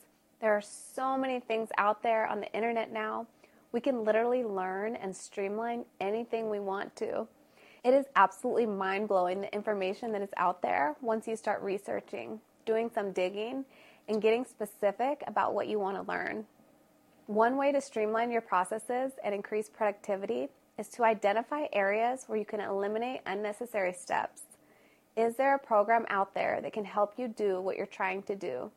There 0.41 0.53
are 0.53 0.63
so 0.63 1.19
many 1.19 1.41
things 1.41 1.69
out 1.77 2.03
there 2.03 2.27
on 2.27 2.41
the 2.41 2.53
internet 2.53 2.93
now. 2.93 3.27
We 3.73 3.81
can 3.81 4.05
literally 4.05 4.45
learn 4.45 4.95
and 4.95 5.15
streamline 5.15 5.85
anything 6.01 6.49
we 6.49 6.61
want 6.61 6.95
to. 6.97 7.27
It 7.87 7.95
is 7.95 8.07
absolutely 8.17 8.67
mind 8.67 9.07
blowing 9.07 9.41
the 9.41 9.55
information 9.55 10.11
that 10.11 10.21
is 10.21 10.35
out 10.39 10.61
there 10.61 10.97
once 11.01 11.29
you 11.29 11.37
start 11.37 11.63
researching, 11.63 12.41
doing 12.65 12.91
some 12.93 13.13
digging, 13.13 13.65
and 14.09 14.21
getting 14.21 14.45
specific 14.45 15.23
about 15.29 15.55
what 15.55 15.69
you 15.69 15.79
want 15.79 15.97
to 15.97 16.13
learn. 16.13 16.47
One 17.27 17.57
way 17.57 17.71
to 17.71 17.81
streamline 17.81 18.33
your 18.33 18.41
processes 18.41 19.13
and 19.23 19.33
increase 19.33 19.69
productivity 19.69 20.49
is 20.77 20.89
to 20.89 21.05
identify 21.05 21.67
areas 21.73 22.25
where 22.27 22.37
you 22.37 22.45
can 22.45 22.59
eliminate 22.59 23.21
unnecessary 23.25 23.93
steps. 23.93 24.43
Is 25.17 25.37
there 25.37 25.55
a 25.55 25.59
program 25.61 26.07
out 26.09 26.35
there 26.35 26.59
that 26.63 26.73
can 26.73 26.85
help 26.85 27.15
you 27.17 27.29
do 27.29 27.61
what 27.61 27.77
you're 27.77 27.87
trying 27.87 28.25
to 28.25 28.35
do? 28.35 28.73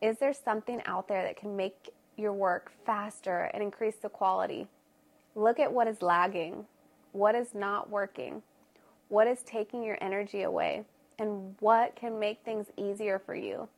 Is 0.00 0.16
there 0.16 0.32
something 0.32 0.80
out 0.86 1.08
there 1.08 1.24
that 1.24 1.36
can 1.36 1.58
make 1.58 1.90
your 2.16 2.32
work 2.32 2.72
faster 2.86 3.50
and 3.52 3.62
increase 3.62 3.96
the 3.96 4.08
quality? 4.08 4.66
Look 5.34 5.60
at 5.60 5.70
what 5.70 5.88
is 5.88 6.00
lagging, 6.00 6.64
what 7.16 7.34
is 7.34 7.54
not 7.54 7.88
working, 7.88 8.42
what 9.08 9.26
is 9.26 9.42
taking 9.42 9.82
your 9.82 9.98
energy 10.00 10.42
away, 10.42 10.84
and 11.18 11.54
what 11.60 11.96
can 11.96 12.18
make 12.18 12.44
things 12.44 12.66
easier 12.76 13.18
for 13.18 13.34
you. 13.34 13.68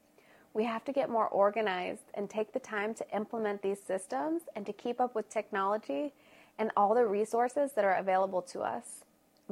We 0.54 0.64
have 0.64 0.84
to 0.86 0.92
get 0.92 1.08
more 1.08 1.28
organized 1.28 2.10
and 2.14 2.28
take 2.28 2.52
the 2.52 2.58
time 2.58 2.94
to 2.94 3.06
implement 3.14 3.62
these 3.62 3.80
systems 3.80 4.42
and 4.56 4.66
to 4.66 4.72
keep 4.72 5.00
up 5.00 5.14
with 5.14 5.28
technology 5.28 6.12
and 6.58 6.72
all 6.76 6.94
the 6.94 7.06
resources 7.06 7.72
that 7.72 7.84
are 7.84 7.94
available 7.94 8.42
to 8.42 8.60
us. 8.60 9.04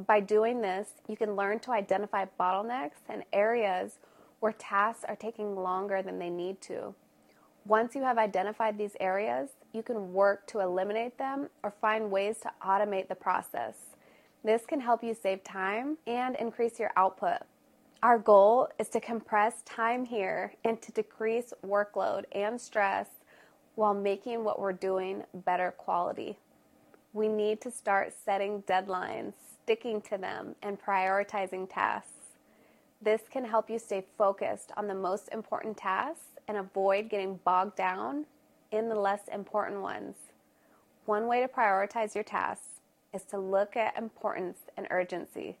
By 0.05 0.19
doing 0.19 0.61
this, 0.61 0.89
you 1.07 1.15
can 1.15 1.35
learn 1.35 1.59
to 1.59 1.71
identify 1.71 2.25
bottlenecks 2.39 2.99
and 3.07 3.23
areas 3.31 3.99
where 4.41 4.51
tasks 4.51 5.05
are 5.07 5.15
taking 5.15 5.55
longer 5.55 6.01
than 6.01 6.19
they 6.19 6.29
need 6.29 6.59
to. 6.61 6.93
Once 7.67 7.95
you 7.95 8.01
have 8.01 8.17
identified 8.17 8.77
these 8.77 8.95
areas, 9.01 9.49
you 9.73 9.83
can 9.83 10.13
work 10.13 10.47
to 10.47 10.61
eliminate 10.61 11.17
them 11.17 11.49
or 11.63 11.73
find 11.81 12.09
ways 12.09 12.37
to 12.37 12.49
automate 12.65 13.09
the 13.09 13.15
process. 13.15 13.75
This 14.41 14.65
can 14.65 14.79
help 14.79 15.03
you 15.03 15.13
save 15.13 15.43
time 15.43 15.97
and 16.07 16.37
increase 16.37 16.79
your 16.79 16.91
output. 16.95 17.39
Our 18.01 18.19
goal 18.19 18.69
is 18.79 18.87
to 18.89 19.01
compress 19.01 19.63
time 19.63 20.05
here 20.05 20.53
and 20.63 20.81
to 20.81 20.93
decrease 20.93 21.51
workload 21.65 22.23
and 22.31 22.61
stress 22.61 23.07
while 23.75 23.93
making 23.93 24.45
what 24.45 24.61
we're 24.61 24.71
doing 24.71 25.23
better 25.33 25.71
quality. 25.71 26.37
We 27.11 27.27
need 27.27 27.59
to 27.61 27.71
start 27.71 28.13
setting 28.23 28.61
deadlines, 28.61 29.33
sticking 29.63 29.99
to 30.03 30.17
them, 30.17 30.55
and 30.63 30.81
prioritizing 30.81 31.67
tasks. 31.69 32.16
This 33.01 33.21
can 33.29 33.45
help 33.45 33.69
you 33.69 33.77
stay 33.77 34.05
focused 34.17 34.71
on 34.75 34.87
the 34.87 34.95
most 34.95 35.29
important 35.31 35.77
tasks 35.77 36.39
and 36.47 36.57
avoid 36.57 37.09
getting 37.09 37.39
bogged 37.43 37.75
down 37.75 38.25
in 38.71 38.89
the 38.89 38.95
less 38.95 39.27
important 39.31 39.81
ones. 39.81 40.15
One 41.05 41.27
way 41.27 41.41
to 41.41 41.47
prioritize 41.47 42.15
your 42.15 42.23
tasks 42.23 42.81
is 43.13 43.23
to 43.25 43.37
look 43.37 43.77
at 43.77 43.97
importance 43.97 44.57
and 44.75 44.87
urgency. 44.89 45.57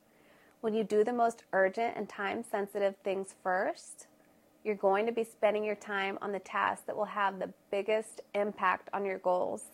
When 0.61 0.73
you 0.73 0.83
do 0.83 1.03
the 1.03 1.13
most 1.13 1.43
urgent 1.53 1.95
and 1.95 2.09
time 2.09 2.43
sensitive 2.43 2.95
things 3.03 3.35
first, 3.43 4.07
you're 4.63 4.75
going 4.75 5.05
to 5.05 5.11
be 5.11 5.23
spending 5.23 5.63
your 5.63 5.75
time 5.75 6.17
on 6.21 6.31
the 6.31 6.39
tasks 6.39 6.85
that 6.87 6.97
will 6.97 7.05
have 7.05 7.39
the 7.39 7.53
biggest 7.71 8.21
impact 8.33 8.89
on 8.93 9.05
your 9.05 9.19
goals. 9.19 9.65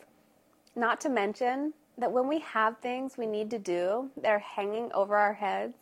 Not 0.76 1.00
to 1.02 1.10
mention 1.10 1.74
that 1.98 2.12
when 2.12 2.28
we 2.28 2.40
have 2.40 2.78
things 2.80 3.18
we 3.18 3.26
need 3.26 3.50
to 3.52 3.60
do 3.60 4.10
that 4.22 4.30
are 4.30 4.40
hanging 4.40 4.92
over 4.94 5.16
our 5.16 5.34
heads 5.34 5.78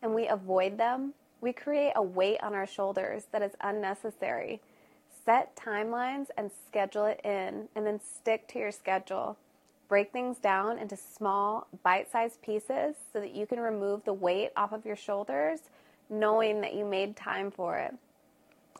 and 0.00 0.14
we 0.14 0.28
avoid 0.28 0.78
them, 0.78 1.12
we 1.44 1.52
create 1.52 1.92
a 1.94 2.02
weight 2.02 2.42
on 2.42 2.54
our 2.54 2.66
shoulders 2.66 3.26
that 3.30 3.42
is 3.42 3.52
unnecessary. 3.60 4.62
Set 5.26 5.54
timelines 5.54 6.28
and 6.38 6.50
schedule 6.66 7.04
it 7.04 7.20
in, 7.22 7.68
and 7.76 7.86
then 7.86 8.00
stick 8.00 8.48
to 8.48 8.58
your 8.58 8.72
schedule. 8.72 9.36
Break 9.86 10.10
things 10.10 10.38
down 10.38 10.78
into 10.78 10.96
small, 10.96 11.66
bite 11.82 12.10
sized 12.10 12.40
pieces 12.40 12.96
so 13.12 13.20
that 13.20 13.34
you 13.34 13.46
can 13.46 13.60
remove 13.60 14.04
the 14.04 14.14
weight 14.14 14.52
off 14.56 14.72
of 14.72 14.86
your 14.86 14.96
shoulders, 14.96 15.60
knowing 16.08 16.62
that 16.62 16.74
you 16.74 16.86
made 16.86 17.14
time 17.14 17.50
for 17.50 17.76
it. 17.76 17.94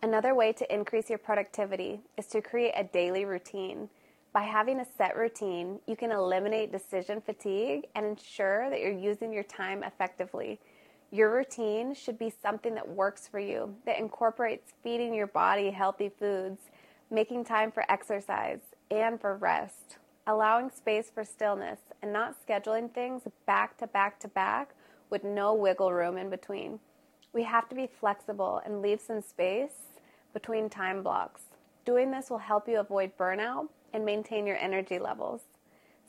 Another 0.03 0.35
way 0.35 0.51
to 0.55 0.75
increase 0.75 1.11
your 1.11 1.19
productivity 1.19 2.01
is 2.17 2.27
to 2.29 2.41
create 2.41 2.73
a 2.75 2.85
daily 2.85 3.27
routine. 3.27 3.91
By 4.33 4.43
having 4.43 4.81
a 4.81 4.87
set 4.97 5.19
routine, 5.19 5.81
you 5.87 5.97
can 5.97 6.11
eliminate 6.11 6.73
decision 6.73 7.21
fatigue 7.21 7.85
and 7.95 8.07
ensure 8.07 8.71
that 8.71 8.81
you're 8.81 8.91
using 8.91 9.35
your 9.35 9.45
time 9.45 9.83
effectively. 9.83 10.59
Your 11.15 11.33
routine 11.33 11.95
should 11.95 12.19
be 12.19 12.35
something 12.43 12.75
that 12.75 12.89
works 12.89 13.29
for 13.29 13.39
you, 13.39 13.77
that 13.87 14.01
incorporates 14.01 14.73
feeding 14.83 15.15
your 15.15 15.29
body 15.29 15.71
healthy 15.71 16.09
foods, 16.09 16.63
making 17.09 17.45
time 17.45 17.71
for 17.71 17.89
exercise 17.89 18.59
and 18.91 19.21
for 19.21 19.37
rest, 19.37 19.99
allowing 20.27 20.71
space 20.71 21.13
for 21.15 21.23
stillness, 21.23 21.79
and 22.03 22.13
not 22.13 22.35
scheduling 22.45 22.93
things 22.93 23.23
back 23.47 23.79
to 23.79 23.87
back 23.87 24.19
to 24.19 24.27
back 24.27 24.75
with 25.09 25.23
no 25.23 25.55
wiggle 25.55 25.93
room 25.93 26.19
in 26.19 26.31
between. 26.31 26.81
We 27.33 27.45
have 27.45 27.69
to 27.69 27.77
be 27.77 27.87
flexible 27.87 28.61
and 28.65 28.83
leave 28.83 29.01
some 29.01 29.21
space 29.21 30.01
between 30.33 30.69
time 30.69 31.05
blocks. 31.05 31.43
Doing 31.85 32.11
this 32.11 32.29
will 32.29 32.39
help 32.39 32.69
you 32.69 32.81
avoid 32.81 33.17
burnout 33.17 33.69
and 33.93 34.05
maintain 34.05 34.49
your 34.49 34.59
energy 34.59 34.99
levels. 34.99 35.43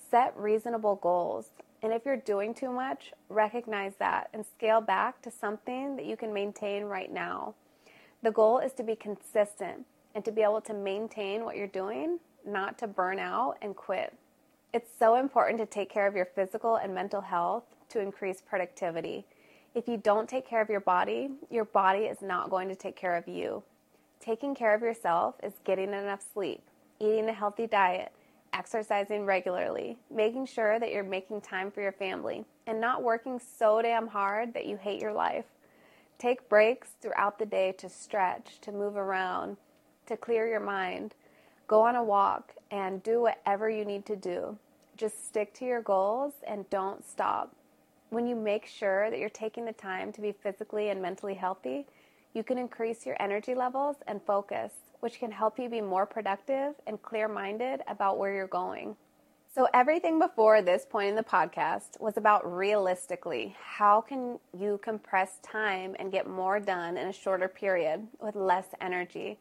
Set 0.10 0.36
reasonable 0.36 0.96
goals 0.96 1.52
and 1.86 1.93
if 1.93 2.04
you're 2.04 2.17
doing 2.17 2.56
too 2.56 2.71
much, 2.71 3.13
recognize 3.30 3.93
that 4.00 4.30
and 4.34 4.43
scale 4.43 4.82
back 4.82 5.21
to 5.21 5.30
something 5.30 5.95
that 5.95 6.06
you 6.06 6.17
can 6.17 6.34
maintain 6.34 6.86
right 6.86 7.13
now. 7.13 7.54
The 8.24 8.32
goal 8.32 8.58
is 8.58 8.74
to 8.74 8.84
be 8.84 8.95
consistent 8.95 9.86
and 10.15 10.26
to 10.26 10.32
be 10.32 10.41
able 10.41 10.62
to 10.62 10.74
maintain 10.74 11.45
what 11.45 11.56
you're 11.56 11.67
doing, 11.67 12.19
not 12.43 12.80
to 12.80 12.88
burn 12.88 13.19
out 13.19 13.58
and 13.62 13.76
quit. 13.76 14.15
It's 14.74 14.89
so 14.98 15.15
important 15.17 15.60
to 15.60 15.67
take 15.67 15.91
care 15.91 16.08
of 16.08 16.15
your 16.15 16.26
physical 16.26 16.78
and 16.78 16.93
mental 16.93 17.21
health 17.21 17.65
to 17.89 18.00
increase 18.00 18.41
productivity. 18.41 19.24
If 19.76 19.88
you 19.88 19.98
don't 19.98 20.28
take 20.28 20.48
care 20.48 20.62
of 20.62 20.69
your 20.69 20.80
body, 20.80 21.30
your 21.52 21.65
body 21.65 22.06
is 22.06 22.21
not 22.21 22.50
going 22.50 22.67
to 22.69 22.76
take 22.76 22.95
care 22.95 23.15
of 23.15 23.28
you. 23.28 23.62
Taking 24.19 24.56
care 24.56 24.74
of 24.74 24.82
yourself 24.82 25.36
is 25.43 25.54
getting 25.63 25.89
enough 25.89 26.24
sleep, 26.34 26.62
eating 27.00 27.30
a 27.30 27.34
healthy 27.34 27.67
diet, 27.67 28.12
exercising 28.56 29.26
regularly, 29.26 29.98
making 30.10 30.46
sure 30.46 30.80
that 30.80 30.91
you're 30.91 31.04
making 31.04 31.41
time 31.41 31.70
for 31.70 31.82
your 31.82 31.91
family, 31.91 32.46
and 32.65 32.80
not 32.80 33.04
working 33.04 33.39
so 33.39 33.82
damn 33.82 34.08
hard 34.08 34.54
that 34.54 34.65
you 34.65 34.78
hate 34.78 35.02
your 35.02 35.13
life. 35.13 35.46
Take 36.18 36.48
breaks 36.48 36.91
throughout 37.02 37.38
the 37.38 37.46
day 37.46 37.74
to 37.74 37.89
stretch, 37.89 38.60
to 38.62 38.72
move 38.72 38.96
around, 38.96 39.58
to 40.06 40.15
clear 40.15 40.48
your 40.48 40.62
mind. 40.62 41.13
Go 41.68 41.82
on 41.82 41.96
a 41.96 42.04
walk 42.04 42.54
and 42.72 43.04
do 43.04 43.22
whatever 43.22 43.70
you 43.70 43.84
need 43.84 44.06
to 44.06 44.15
do. 44.15 44.58
Just 44.96 45.28
stick 45.28 45.54
to 45.56 45.65
your 45.65 45.82
goals 45.82 46.34
and 46.48 46.70
don't 46.70 47.06
stop. 47.06 47.54
When 48.12 48.26
you 48.26 48.36
make 48.36 48.65
sure 48.65 49.10
that 49.10 49.20
you're 49.20 49.30
taking 49.30 49.65
the 49.65 49.74
time 49.74 50.13
to 50.13 50.22
be 50.22 50.32
physically 50.32 50.89
and 50.89 51.02
mentally 51.02 51.34
healthy, 51.34 51.86
you 52.36 52.43
can 52.43 52.58
increase 52.58 53.06
your 53.06 53.15
energy 53.19 53.56
levels 53.56 53.98
and 54.08 54.21
focus 54.21 54.71
which 55.06 55.19
can 55.19 55.32
help 55.32 55.60
you 55.60 55.69
be 55.69 55.82
more 55.82 56.08
productive 56.08 56.74
and 56.88 57.00
clear 57.04 57.28
minded 57.28 57.82
about 57.88 58.17
where 58.17 58.34
you're 58.34 58.48
going. 58.48 58.95
So, 59.54 59.67
everything 59.71 60.17
before 60.17 60.63
this 60.63 60.84
point 60.89 61.10
in 61.10 61.15
the 61.15 61.21
podcast 61.21 62.00
was 62.00 62.17
about 62.17 62.52
realistically 62.52 63.56
how 63.62 64.02
can 64.02 64.39
you 64.58 64.80
compress 64.84 65.38
time 65.43 65.95
and 66.00 66.12
get 66.12 66.28
more 66.28 66.60
done 66.60 66.98
in 66.98 67.08
a 67.08 67.13
shorter 67.13 67.48
period 67.48 68.08
with 68.19 68.36
less 68.36 68.65
energy? 68.82 69.38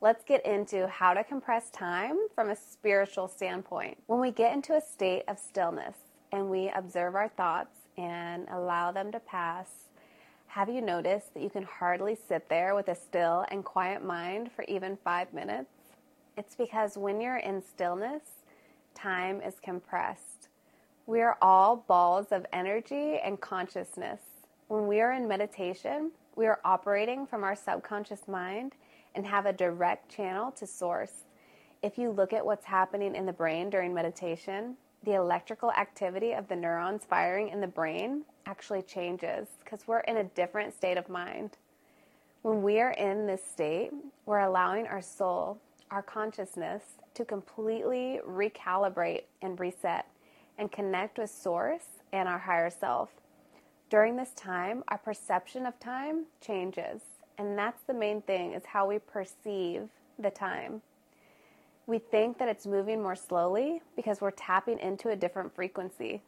Let's 0.00 0.22
get 0.24 0.46
into 0.46 0.86
how 0.86 1.12
to 1.12 1.24
compress 1.24 1.70
time 1.70 2.16
from 2.36 2.48
a 2.48 2.54
spiritual 2.56 3.26
standpoint. 3.26 3.98
When 4.06 4.20
we 4.20 4.30
get 4.30 4.54
into 4.54 4.74
a 4.74 4.80
state 4.80 5.24
of 5.26 5.40
stillness 5.40 5.96
and 6.30 6.48
we 6.48 6.70
observe 6.74 7.16
our 7.16 7.28
thoughts 7.28 7.76
and 7.98 8.48
allow 8.48 8.92
them 8.92 9.10
to 9.10 9.18
pass, 9.18 9.89
have 10.50 10.68
you 10.68 10.80
noticed 10.80 11.32
that 11.32 11.44
you 11.44 11.48
can 11.48 11.62
hardly 11.62 12.18
sit 12.26 12.48
there 12.48 12.74
with 12.74 12.88
a 12.88 12.94
still 12.96 13.44
and 13.52 13.64
quiet 13.64 14.04
mind 14.04 14.50
for 14.50 14.64
even 14.66 14.98
five 15.04 15.32
minutes? 15.32 15.70
It's 16.36 16.56
because 16.56 16.98
when 16.98 17.20
you're 17.20 17.36
in 17.36 17.62
stillness, 17.62 18.22
time 18.92 19.40
is 19.42 19.60
compressed. 19.62 20.48
We 21.06 21.20
are 21.20 21.38
all 21.40 21.84
balls 21.86 22.32
of 22.32 22.46
energy 22.52 23.20
and 23.22 23.40
consciousness. 23.40 24.18
When 24.66 24.88
we 24.88 25.00
are 25.00 25.12
in 25.12 25.28
meditation, 25.28 26.10
we 26.34 26.48
are 26.48 26.58
operating 26.64 27.28
from 27.28 27.44
our 27.44 27.54
subconscious 27.54 28.26
mind 28.26 28.72
and 29.14 29.24
have 29.24 29.46
a 29.46 29.52
direct 29.52 30.10
channel 30.10 30.50
to 30.52 30.66
source. 30.66 31.26
If 31.80 31.96
you 31.96 32.10
look 32.10 32.32
at 32.32 32.44
what's 32.44 32.66
happening 32.66 33.14
in 33.14 33.24
the 33.24 33.32
brain 33.32 33.70
during 33.70 33.94
meditation, 33.94 34.76
the 35.04 35.14
electrical 35.14 35.72
activity 35.72 36.32
of 36.32 36.48
the 36.48 36.56
neurons 36.56 37.04
firing 37.08 37.48
in 37.48 37.60
the 37.60 37.66
brain 37.66 38.22
actually 38.46 38.82
changes 38.82 39.48
because 39.64 39.86
we're 39.86 40.00
in 40.00 40.18
a 40.18 40.24
different 40.24 40.74
state 40.74 40.98
of 40.98 41.08
mind. 41.08 41.56
When 42.42 42.62
we 42.62 42.80
are 42.80 42.92
in 42.92 43.26
this 43.26 43.44
state, 43.44 43.90
we're 44.26 44.40
allowing 44.40 44.86
our 44.86 45.02
soul, 45.02 45.58
our 45.90 46.02
consciousness, 46.02 46.82
to 47.14 47.24
completely 47.24 48.20
recalibrate 48.26 49.24
and 49.42 49.58
reset 49.58 50.06
and 50.58 50.70
connect 50.70 51.18
with 51.18 51.30
Source 51.30 51.84
and 52.12 52.28
our 52.28 52.38
higher 52.38 52.70
self. 52.70 53.10
During 53.88 54.16
this 54.16 54.32
time, 54.32 54.84
our 54.88 54.98
perception 54.98 55.66
of 55.66 55.78
time 55.80 56.26
changes, 56.40 57.02
and 57.38 57.58
that's 57.58 57.82
the 57.82 57.94
main 57.94 58.22
thing 58.22 58.52
is 58.52 58.64
how 58.66 58.86
we 58.86 58.98
perceive 58.98 59.88
the 60.18 60.30
time. 60.30 60.82
We 61.90 61.98
think 61.98 62.38
that 62.38 62.48
it's 62.48 62.68
moving 62.68 63.02
more 63.02 63.16
slowly 63.16 63.82
because 63.96 64.20
we're 64.20 64.30
tapping 64.30 64.78
into 64.78 65.08
a 65.08 65.16
different 65.16 65.52
frequency. 65.52 66.22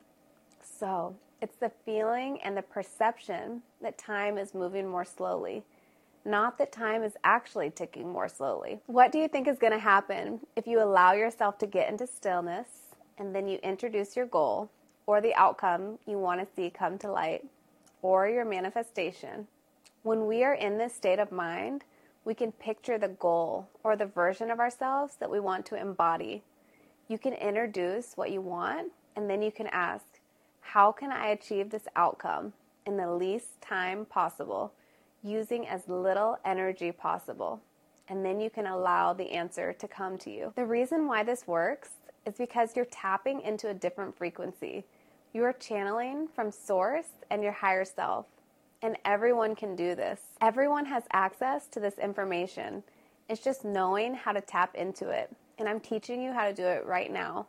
So, 0.61 1.15
it's 1.41 1.55
the 1.55 1.71
feeling 1.85 2.41
and 2.43 2.57
the 2.57 2.63
perception 2.63 3.63
that 3.81 3.97
time 3.97 4.39
is 4.39 4.55
moving 4.55 4.89
more 4.89 5.05
slowly, 5.05 5.63
not 6.25 6.59
that 6.59 6.73
time 6.73 7.05
is 7.05 7.13
actually 7.23 7.71
ticking 7.71 8.11
more 8.11 8.29
slowly. 8.29 8.81
What 8.87 9.13
do 9.13 9.21
you 9.21 9.29
think 9.29 9.47
is 9.47 9.57
going 9.57 9.73
to 9.73 9.79
happen 9.79 10.41
if 10.57 10.67
you 10.67 10.83
allow 10.83 11.13
yourself 11.13 11.59
to 11.59 11.67
get 11.69 11.89
into 11.89 12.09
stillness 12.09 12.67
and 13.17 13.33
then 13.33 13.47
you 13.47 13.61
introduce 13.63 14.17
your 14.17 14.27
goal 14.27 14.69
or 15.07 15.21
the 15.21 15.35
outcome 15.37 15.97
you 16.09 16.19
want 16.19 16.41
to 16.41 16.55
see 16.57 16.71
come 16.71 16.99
to 16.99 17.13
light 17.13 17.45
or 18.03 18.29
your 18.29 18.45
manifestation? 18.45 19.47
When 20.03 20.27
we 20.27 20.43
are 20.43 20.55
in 20.55 20.77
this 20.77 20.93
state 20.93 21.21
of 21.21 21.31
mind, 21.31 21.85
we 22.25 22.35
can 22.35 22.53
picture 22.53 22.99
the 22.99 23.09
goal 23.09 23.69
or 23.83 23.97
the 23.97 24.07
version 24.07 24.51
of 24.51 24.61
ourselves 24.61 25.17
that 25.19 25.31
we 25.31 25.41
want 25.41 25.67
to 25.67 25.81
embody. 25.81 26.43
You 27.09 27.19
can 27.19 27.33
introduce 27.33 28.17
what 28.17 28.31
you 28.31 28.41
want 28.41 28.93
and 29.17 29.29
then 29.29 29.43
you 29.43 29.51
can 29.51 29.67
ask, 29.69 30.05
how 30.61 30.93
can 30.93 31.11
I 31.11 31.29
achieve 31.29 31.71
this 31.71 31.89
outcome 31.97 32.53
in 32.87 32.97
the 32.97 33.11
least 33.11 33.61
time 33.61 34.05
possible 34.05 34.73
using 35.23 35.67
as 35.67 35.89
little 35.89 36.39
energy 36.45 36.93
possible? 36.93 37.61
And 38.09 38.25
then 38.25 38.41
you 38.41 38.51
can 38.51 38.67
allow 38.67 39.13
the 39.13 39.31
answer 39.31 39.73
to 39.73 39.89
come 39.89 40.19
to 40.19 40.31
you. 40.31 40.53
The 40.57 40.65
reason 40.65 41.07
why 41.07 41.25
this 41.25 41.47
works 41.47 41.91
is 42.27 42.35
because 42.35 42.77
you're 42.77 42.85
tapping 42.87 43.41
into 43.41 43.69
a 43.69 43.75
different 43.75 44.17
frequency. 44.17 44.85
You 45.33 45.45
are 45.45 45.53
channeling 45.53 46.29
from 46.29 46.51
source 46.51 47.09
and 47.31 47.43
your 47.43 47.53
higher 47.53 47.85
self. 47.85 48.27
And 48.83 48.97
everyone 49.05 49.55
can 49.55 49.77
do 49.77 49.95
this. 49.95 50.21
Everyone 50.41 50.85
has 50.87 51.05
access 51.13 51.69
to 51.69 51.81
this 51.81 51.99
information. 51.99 52.83
It's 53.29 53.43
just 53.43 53.65
knowing 53.65 54.15
how 54.15 54.33
to 54.33 54.41
tap 54.41 54.75
into 54.75 55.09
it. 55.09 55.35
And 55.59 55.69
I'm 55.69 55.81
teaching 55.81 56.21
you 56.21 56.33
how 56.33 56.47
to 56.47 56.53
do 56.53 56.65
it 56.65 56.85
right 56.85 57.13
now. 57.13 57.47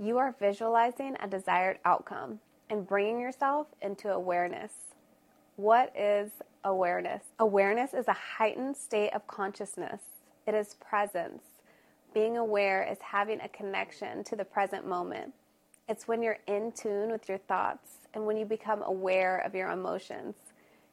You 0.00 0.18
are 0.18 0.34
visualizing 0.38 1.16
a 1.20 1.28
desired 1.28 1.78
outcome 1.84 2.40
and 2.70 2.86
bringing 2.86 3.20
yourself 3.20 3.68
into 3.80 4.12
awareness. 4.12 4.72
What 5.56 5.92
is 5.96 6.30
awareness? 6.64 7.22
Awareness 7.38 7.94
is 7.94 8.08
a 8.08 8.12
heightened 8.12 8.76
state 8.76 9.10
of 9.12 9.26
consciousness, 9.26 10.00
it 10.46 10.54
is 10.54 10.74
presence. 10.74 11.42
Being 12.14 12.36
aware 12.36 12.82
is 12.90 12.98
having 13.00 13.40
a 13.40 13.48
connection 13.48 14.24
to 14.24 14.34
the 14.34 14.44
present 14.44 14.86
moment. 14.86 15.34
It's 15.88 16.08
when 16.08 16.22
you're 16.22 16.38
in 16.46 16.72
tune 16.72 17.10
with 17.10 17.28
your 17.28 17.38
thoughts 17.38 17.90
and 18.14 18.26
when 18.26 18.36
you 18.36 18.44
become 18.44 18.82
aware 18.82 19.38
of 19.38 19.54
your 19.54 19.70
emotions. 19.70 20.34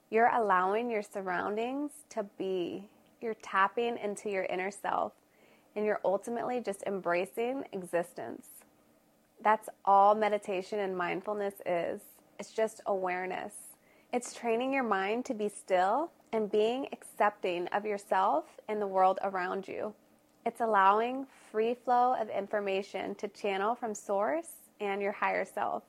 You're 0.10 0.30
allowing 0.34 0.90
your 0.92 1.02
surroundings 1.02 1.92
to 2.10 2.24
be. 2.38 2.90
You're 3.22 3.36
tapping 3.36 3.98
into 3.98 4.30
your 4.30 4.44
inner 4.44 4.72
self 4.72 5.14
and 5.76 5.86
you're 5.86 6.02
ultimately 6.06 6.62
just 6.62 6.84
embracing 6.84 7.64
existence. 7.74 8.48
That's 9.44 9.68
all 9.84 10.16
meditation 10.16 10.80
and 10.80 10.96
mindfulness 10.96 11.56
is. 11.66 12.02
It's 12.40 12.52
just 12.52 12.82
awareness. 12.86 13.54
It's 14.14 14.34
training 14.34 14.74
your 14.74 14.84
mind 14.84 15.26
to 15.26 15.34
be 15.34 15.50
still 15.50 16.12
and 16.32 16.52
being 16.52 16.88
accepting 16.94 17.68
of 17.68 17.86
yourself 17.86 18.46
and 18.70 18.82
the 18.82 18.88
world 18.88 19.20
around 19.24 19.68
you. 19.68 19.94
It's 20.46 20.62
allowing 20.62 21.26
free 21.52 21.74
flow 21.74 22.16
of 22.20 22.30
information 22.30 23.16
to 23.16 23.28
channel 23.30 23.74
from 23.74 23.96
source 23.96 24.50
and 24.80 25.02
your 25.02 25.12
higher 25.12 25.46
self. 25.46 25.84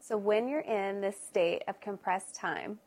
So, 0.00 0.16
when 0.16 0.48
you're 0.48 0.60
in 0.60 1.00
this 1.00 1.16
state 1.20 1.62
of 1.66 1.80
compressed 1.80 2.34
time 2.34 2.78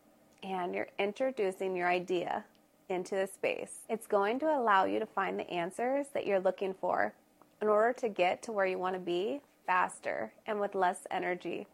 and 0.43 0.73
you're 0.73 0.89
introducing 0.97 1.75
your 1.75 1.87
idea 1.87 2.45
into 2.89 3.15
the 3.15 3.27
space, 3.27 3.79
it's 3.89 4.07
going 4.07 4.39
to 4.39 4.45
allow 4.45 4.85
you 4.85 4.99
to 4.99 5.05
find 5.05 5.39
the 5.39 5.49
answers 5.49 6.07
that 6.13 6.25
you're 6.25 6.39
looking 6.39 6.73
for 6.73 7.13
in 7.61 7.67
order 7.67 7.93
to 7.93 8.09
get 8.09 8.41
to 8.43 8.51
where 8.51 8.65
you 8.65 8.77
want 8.77 8.95
to 8.95 8.99
be 8.99 9.41
faster 9.65 10.31
and 10.47 10.59
with 10.59 10.75
less 10.75 11.05
energy. 11.11 11.67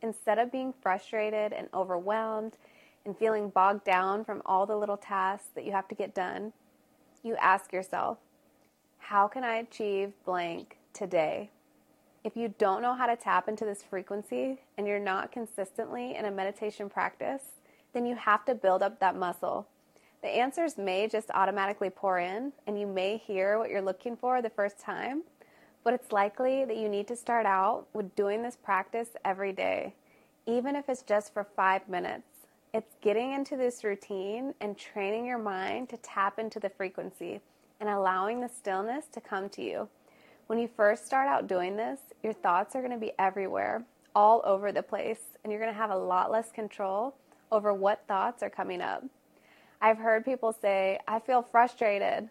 Instead 0.00 0.38
of 0.38 0.52
being 0.52 0.72
frustrated 0.82 1.52
and 1.52 1.68
overwhelmed 1.74 2.56
and 3.04 3.16
feeling 3.16 3.50
bogged 3.50 3.84
down 3.84 4.24
from 4.24 4.42
all 4.46 4.64
the 4.64 4.76
little 4.76 4.96
tasks 4.96 5.48
that 5.54 5.64
you 5.64 5.72
have 5.72 5.88
to 5.88 5.94
get 5.94 6.14
done, 6.14 6.52
you 7.22 7.36
ask 7.36 7.72
yourself, 7.72 8.18
how 8.98 9.28
can 9.28 9.44
I 9.44 9.56
achieve 9.56 10.12
blank 10.24 10.78
today? 10.92 11.50
If 12.22 12.36
you 12.36 12.54
don't 12.56 12.80
know 12.80 12.94
how 12.94 13.06
to 13.06 13.16
tap 13.16 13.48
into 13.48 13.66
this 13.66 13.82
frequency 13.82 14.60
and 14.78 14.86
you're 14.86 14.98
not 14.98 15.30
consistently 15.30 16.14
in 16.14 16.24
a 16.24 16.30
meditation 16.30 16.88
practice, 16.88 17.42
then 17.94 18.04
you 18.04 18.16
have 18.16 18.44
to 18.44 18.54
build 18.54 18.82
up 18.82 19.00
that 19.00 19.16
muscle. 19.16 19.66
The 20.20 20.28
answers 20.28 20.76
may 20.76 21.06
just 21.06 21.30
automatically 21.30 21.90
pour 21.90 22.18
in, 22.18 22.52
and 22.66 22.78
you 22.78 22.86
may 22.86 23.16
hear 23.16 23.58
what 23.58 23.70
you're 23.70 23.80
looking 23.80 24.16
for 24.16 24.42
the 24.42 24.50
first 24.50 24.78
time, 24.78 25.22
but 25.84 25.94
it's 25.94 26.12
likely 26.12 26.64
that 26.64 26.76
you 26.76 26.88
need 26.88 27.06
to 27.08 27.16
start 27.16 27.46
out 27.46 27.86
with 27.92 28.16
doing 28.16 28.42
this 28.42 28.56
practice 28.56 29.10
every 29.24 29.52
day, 29.52 29.94
even 30.46 30.76
if 30.76 30.88
it's 30.88 31.02
just 31.02 31.32
for 31.32 31.44
five 31.44 31.88
minutes. 31.88 32.26
It's 32.72 32.96
getting 33.02 33.32
into 33.32 33.56
this 33.56 33.84
routine 33.84 34.54
and 34.60 34.76
training 34.76 35.26
your 35.26 35.38
mind 35.38 35.88
to 35.90 35.96
tap 35.98 36.38
into 36.38 36.58
the 36.58 36.70
frequency 36.70 37.40
and 37.78 37.88
allowing 37.88 38.40
the 38.40 38.48
stillness 38.48 39.04
to 39.12 39.20
come 39.20 39.48
to 39.50 39.62
you. 39.62 39.88
When 40.46 40.58
you 40.58 40.68
first 40.74 41.06
start 41.06 41.28
out 41.28 41.46
doing 41.46 41.76
this, 41.76 42.00
your 42.22 42.32
thoughts 42.32 42.74
are 42.74 42.80
going 42.80 42.92
to 42.92 42.98
be 42.98 43.12
everywhere, 43.18 43.84
all 44.14 44.42
over 44.44 44.72
the 44.72 44.82
place, 44.82 45.20
and 45.42 45.52
you're 45.52 45.60
going 45.60 45.72
to 45.72 45.78
have 45.78 45.90
a 45.90 45.96
lot 45.96 46.30
less 46.32 46.50
control 46.50 47.14
over 47.50 47.72
what 47.72 48.04
thoughts 48.06 48.42
are 48.42 48.50
coming 48.50 48.80
up. 48.80 49.04
I've 49.80 49.98
heard 49.98 50.24
people 50.24 50.52
say, 50.52 50.98
I 51.06 51.18
feel 51.18 51.42
frustrated 51.42 52.30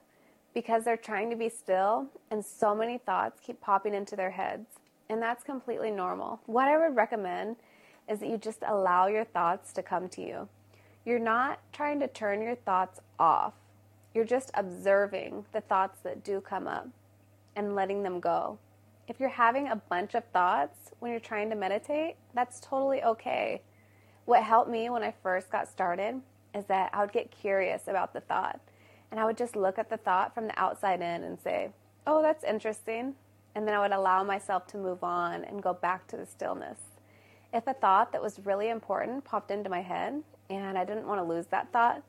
because 0.53 0.83
they're 0.83 0.97
trying 0.97 1.29
to 1.29 1.35
be 1.35 1.49
still 1.49 2.07
and 2.31 2.43
so 2.43 2.75
many 2.75 2.97
thoughts 2.97 3.39
keep 3.45 3.61
popping 3.61 3.93
into 3.93 4.15
their 4.15 4.31
heads. 4.31 4.67
And 5.09 5.21
that's 5.21 5.43
completely 5.43 5.91
normal. 5.91 6.39
What 6.45 6.67
I 6.67 6.77
would 6.77 6.95
recommend 6.95 7.57
is 8.09 8.19
that 8.19 8.29
you 8.29 8.37
just 8.37 8.59
allow 8.65 9.07
your 9.07 9.23
thoughts 9.23 9.73
to 9.73 9.83
come 9.83 10.09
to 10.09 10.21
you. 10.21 10.47
You're 11.05 11.19
not 11.19 11.59
trying 11.73 11.99
to 11.99 12.07
turn 12.07 12.41
your 12.41 12.55
thoughts 12.55 12.99
off, 13.19 13.53
you're 14.13 14.25
just 14.25 14.51
observing 14.53 15.45
the 15.51 15.61
thoughts 15.61 15.99
that 16.03 16.23
do 16.23 16.39
come 16.39 16.67
up 16.67 16.87
and 17.55 17.75
letting 17.75 18.03
them 18.03 18.19
go. 18.19 18.57
If 19.07 19.19
you're 19.19 19.29
having 19.29 19.67
a 19.67 19.75
bunch 19.75 20.15
of 20.15 20.23
thoughts 20.33 20.91
when 20.99 21.11
you're 21.11 21.19
trying 21.19 21.49
to 21.49 21.55
meditate, 21.55 22.15
that's 22.33 22.59
totally 22.59 23.03
okay. 23.03 23.61
What 24.25 24.43
helped 24.43 24.69
me 24.69 24.89
when 24.89 25.03
I 25.03 25.13
first 25.21 25.51
got 25.51 25.67
started 25.67 26.21
is 26.55 26.65
that 26.65 26.91
I 26.93 27.01
would 27.01 27.11
get 27.11 27.31
curious 27.31 27.87
about 27.87 28.13
the 28.13 28.21
thought 28.21 28.59
and 29.11 29.19
I 29.19 29.25
would 29.25 29.37
just 29.37 29.55
look 29.55 29.77
at 29.77 29.89
the 29.89 29.97
thought 29.97 30.33
from 30.33 30.47
the 30.47 30.59
outside 30.59 31.01
in 31.01 31.23
and 31.23 31.37
say, 31.39 31.69
oh, 32.07 32.21
that's 32.21 32.43
interesting. 32.43 33.15
And 33.53 33.67
then 33.67 33.75
I 33.75 33.79
would 33.79 33.91
allow 33.91 34.23
myself 34.23 34.65
to 34.67 34.77
move 34.77 35.03
on 35.03 35.43
and 35.43 35.61
go 35.61 35.73
back 35.73 36.07
to 36.07 36.17
the 36.17 36.25
stillness. 36.25 36.79
If 37.53 37.67
a 37.67 37.73
thought 37.73 38.11
that 38.11 38.21
was 38.21 38.39
really 38.43 38.69
important 38.69 39.23
popped 39.23 39.51
into 39.51 39.69
my 39.69 39.81
head 39.81 40.23
and 40.49 40.77
I 40.77 40.85
didn't 40.85 41.05
want 41.05 41.19
to 41.19 41.23
lose 41.23 41.45
that 41.47 41.71
thought, 41.71 42.01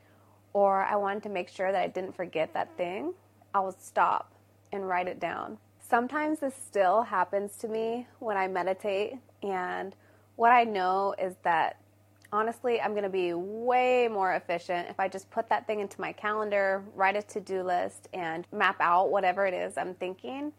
or 0.55 0.85
I 0.85 0.97
wanted 0.97 1.25
to 1.25 1.29
make 1.29 1.49
sure 1.49 1.73
that 1.73 1.83
I 1.83 1.89
didn't 1.89 2.17
forget 2.17 2.55
that 2.55 2.75
thing, 2.77 3.13
I 3.53 3.61
would 3.61 3.81
stop 3.81 4.33
and 4.73 4.89
write 4.89 5.09
it 5.09 5.21
down. 5.21 5.59
Sometimes 5.81 6.39
this 6.39 6.55
still 6.55 7.03
happens 7.03 7.57
to 7.59 7.69
me 7.69 8.07
when 8.21 8.37
I 8.39 8.49
meditate, 8.49 9.19
and 9.43 9.95
what 10.37 10.53
I 10.53 10.65
know 10.65 11.15
is 11.19 11.35
that 11.43 11.77
honestly, 12.35 12.81
I'm 12.81 12.91
going 12.91 13.05
to 13.05 13.09
be 13.09 13.33
way 13.33 14.09
more 14.11 14.35
efficient 14.35 14.89
if 14.91 14.99
I 14.99 15.07
just 15.07 15.31
put 15.31 15.49
that 15.51 15.69
thing 15.69 15.79
into 15.79 16.01
my 16.01 16.13
calendar, 16.13 16.83
write 16.97 17.15
a 17.15 17.23
to 17.23 17.41
do 17.41 17.63
list, 17.63 18.09
and 18.13 18.45
map 18.53 18.77
out 18.81 19.11
whatever 19.13 19.47
it 19.47 19.55
is 19.55 19.79
I'm 19.79 19.95
thinking 19.95 20.53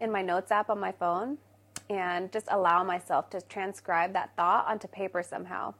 in 0.00 0.12
my 0.12 0.22
notes 0.22 0.52
app 0.52 0.70
on 0.70 0.78
my 0.78 0.92
phone 0.92 1.38
and 1.90 2.30
just 2.30 2.46
allow 2.50 2.84
myself 2.84 3.28
to 3.30 3.40
transcribe 3.40 4.12
that 4.12 4.36
thought 4.36 4.68
onto 4.68 4.86
paper 4.86 5.22
somehow. 5.22 5.74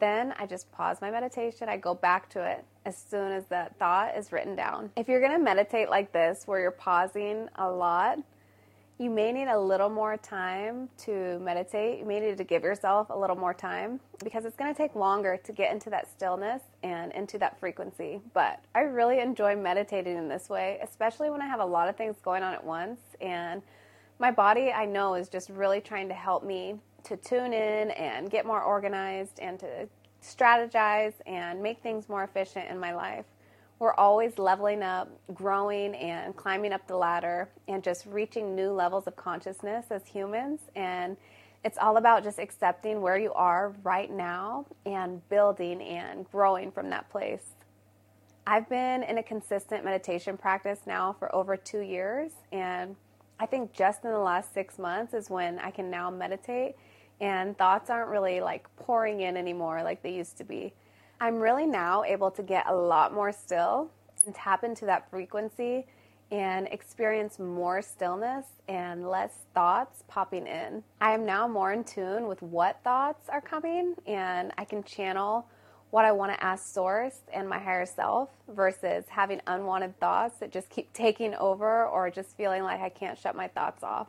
Then 0.00 0.34
I 0.40 0.46
just 0.46 0.70
pause 0.72 1.00
my 1.00 1.10
meditation, 1.10 1.68
I 1.68 1.76
go 1.76 1.94
back 1.94 2.28
to 2.30 2.44
it 2.44 2.64
as 2.84 2.98
soon 2.98 3.30
as 3.30 3.44
that 3.46 3.78
thought 3.78 4.16
is 4.16 4.32
written 4.32 4.56
down. 4.56 4.90
If 4.96 5.06
you're 5.06 5.20
to 5.30 5.38
meditate 5.38 5.88
like 5.88 6.12
this, 6.12 6.42
where 6.46 6.60
you're 6.60 6.72
pausing 6.72 7.48
a 7.54 7.70
lot, 7.70 8.18
you 8.98 9.10
may 9.10 9.32
need 9.32 9.48
a 9.48 9.58
little 9.58 9.88
more 9.88 10.16
time 10.16 10.88
to 10.98 11.38
meditate. 11.40 11.98
You 11.98 12.04
may 12.04 12.20
need 12.20 12.38
to 12.38 12.44
give 12.44 12.62
yourself 12.62 13.08
a 13.10 13.18
little 13.18 13.34
more 13.34 13.52
time 13.52 13.98
because 14.22 14.44
it's 14.44 14.56
going 14.56 14.72
to 14.72 14.76
take 14.76 14.94
longer 14.94 15.36
to 15.42 15.52
get 15.52 15.72
into 15.72 15.90
that 15.90 16.08
stillness 16.08 16.62
and 16.84 17.10
into 17.12 17.36
that 17.38 17.58
frequency. 17.58 18.20
But 18.34 18.60
I 18.74 18.80
really 18.80 19.18
enjoy 19.18 19.56
meditating 19.56 20.16
in 20.16 20.28
this 20.28 20.48
way, 20.48 20.78
especially 20.80 21.28
when 21.30 21.42
I 21.42 21.46
have 21.46 21.58
a 21.58 21.64
lot 21.64 21.88
of 21.88 21.96
things 21.96 22.16
going 22.22 22.44
on 22.44 22.54
at 22.54 22.62
once. 22.62 23.00
And 23.20 23.62
my 24.20 24.30
body, 24.30 24.70
I 24.70 24.84
know, 24.84 25.14
is 25.14 25.28
just 25.28 25.50
really 25.50 25.80
trying 25.80 26.08
to 26.08 26.14
help 26.14 26.44
me 26.44 26.76
to 27.02 27.16
tune 27.16 27.52
in 27.52 27.90
and 27.90 28.30
get 28.30 28.46
more 28.46 28.62
organized 28.62 29.40
and 29.40 29.58
to 29.58 29.88
strategize 30.22 31.14
and 31.26 31.60
make 31.60 31.82
things 31.82 32.08
more 32.08 32.22
efficient 32.22 32.70
in 32.70 32.78
my 32.78 32.94
life 32.94 33.26
we're 33.78 33.94
always 33.94 34.38
leveling 34.38 34.82
up, 34.82 35.10
growing, 35.34 35.94
and 35.94 36.34
climbing 36.36 36.72
up 36.72 36.86
the 36.86 36.96
ladder 36.96 37.48
and 37.68 37.82
just 37.82 38.06
reaching 38.06 38.54
new 38.54 38.70
levels 38.70 39.06
of 39.06 39.16
consciousness 39.16 39.86
as 39.90 40.06
humans. 40.06 40.60
And 40.76 41.16
it's 41.64 41.78
all 41.78 41.96
about 41.96 42.22
just 42.24 42.38
accepting 42.38 43.00
where 43.00 43.18
you 43.18 43.32
are 43.32 43.74
right 43.82 44.10
now 44.10 44.66
and 44.86 45.26
building 45.28 45.80
and 45.82 46.30
growing 46.30 46.70
from 46.70 46.90
that 46.90 47.10
place. 47.10 47.54
I've 48.46 48.68
been 48.68 49.02
in 49.02 49.16
a 49.18 49.22
consistent 49.22 49.84
meditation 49.84 50.36
practice 50.36 50.80
now 50.86 51.16
for 51.18 51.34
over 51.34 51.56
two 51.56 51.80
years, 51.80 52.32
and 52.52 52.94
I 53.40 53.46
think 53.46 53.72
just 53.72 54.04
in 54.04 54.10
the 54.10 54.18
last 54.18 54.52
six 54.52 54.78
months 54.78 55.14
is 55.14 55.30
when 55.30 55.58
I 55.58 55.70
can 55.70 55.90
now 55.90 56.10
meditate, 56.10 56.76
and 57.20 57.56
thoughts 57.56 57.88
aren't 57.88 58.10
really 58.10 58.42
like 58.42 58.66
pouring 58.76 59.20
in 59.20 59.38
anymore 59.38 59.82
like 59.82 60.02
they 60.02 60.12
used 60.12 60.36
to 60.38 60.44
be. 60.44 60.74
I'm 61.24 61.40
really 61.40 61.64
now 61.64 62.04
able 62.04 62.30
to 62.32 62.42
get 62.42 62.66
a 62.66 62.74
lot 62.74 63.14
more 63.14 63.32
still 63.32 63.90
and 64.26 64.34
tap 64.34 64.62
into 64.62 64.84
that 64.84 65.08
frequency 65.08 65.86
and 66.30 66.68
experience 66.70 67.38
more 67.38 67.80
stillness 67.80 68.44
and 68.68 69.08
less 69.08 69.32
thoughts 69.54 70.04
popping 70.06 70.46
in. 70.46 70.82
I 71.00 71.14
am 71.14 71.24
now 71.24 71.48
more 71.48 71.72
in 71.72 71.82
tune 71.82 72.28
with 72.28 72.42
what 72.42 72.78
thoughts 72.84 73.30
are 73.30 73.40
coming 73.40 73.94
and 74.06 74.52
I 74.58 74.66
can 74.66 74.84
channel 74.84 75.46
what 75.88 76.04
I 76.04 76.12
want 76.12 76.34
to 76.34 76.44
ask 76.44 76.74
source 76.74 77.20
and 77.32 77.48
my 77.48 77.58
higher 77.58 77.86
self 77.86 78.28
versus 78.54 79.06
having 79.08 79.40
unwanted 79.46 79.98
thoughts 80.00 80.40
that 80.40 80.52
just 80.52 80.68
keep 80.68 80.92
taking 80.92 81.34
over 81.36 81.86
or 81.86 82.10
just 82.10 82.36
feeling 82.36 82.64
like 82.64 82.82
I 82.82 82.90
can't 82.90 83.18
shut 83.18 83.34
my 83.34 83.48
thoughts 83.48 83.82
off. 83.82 84.08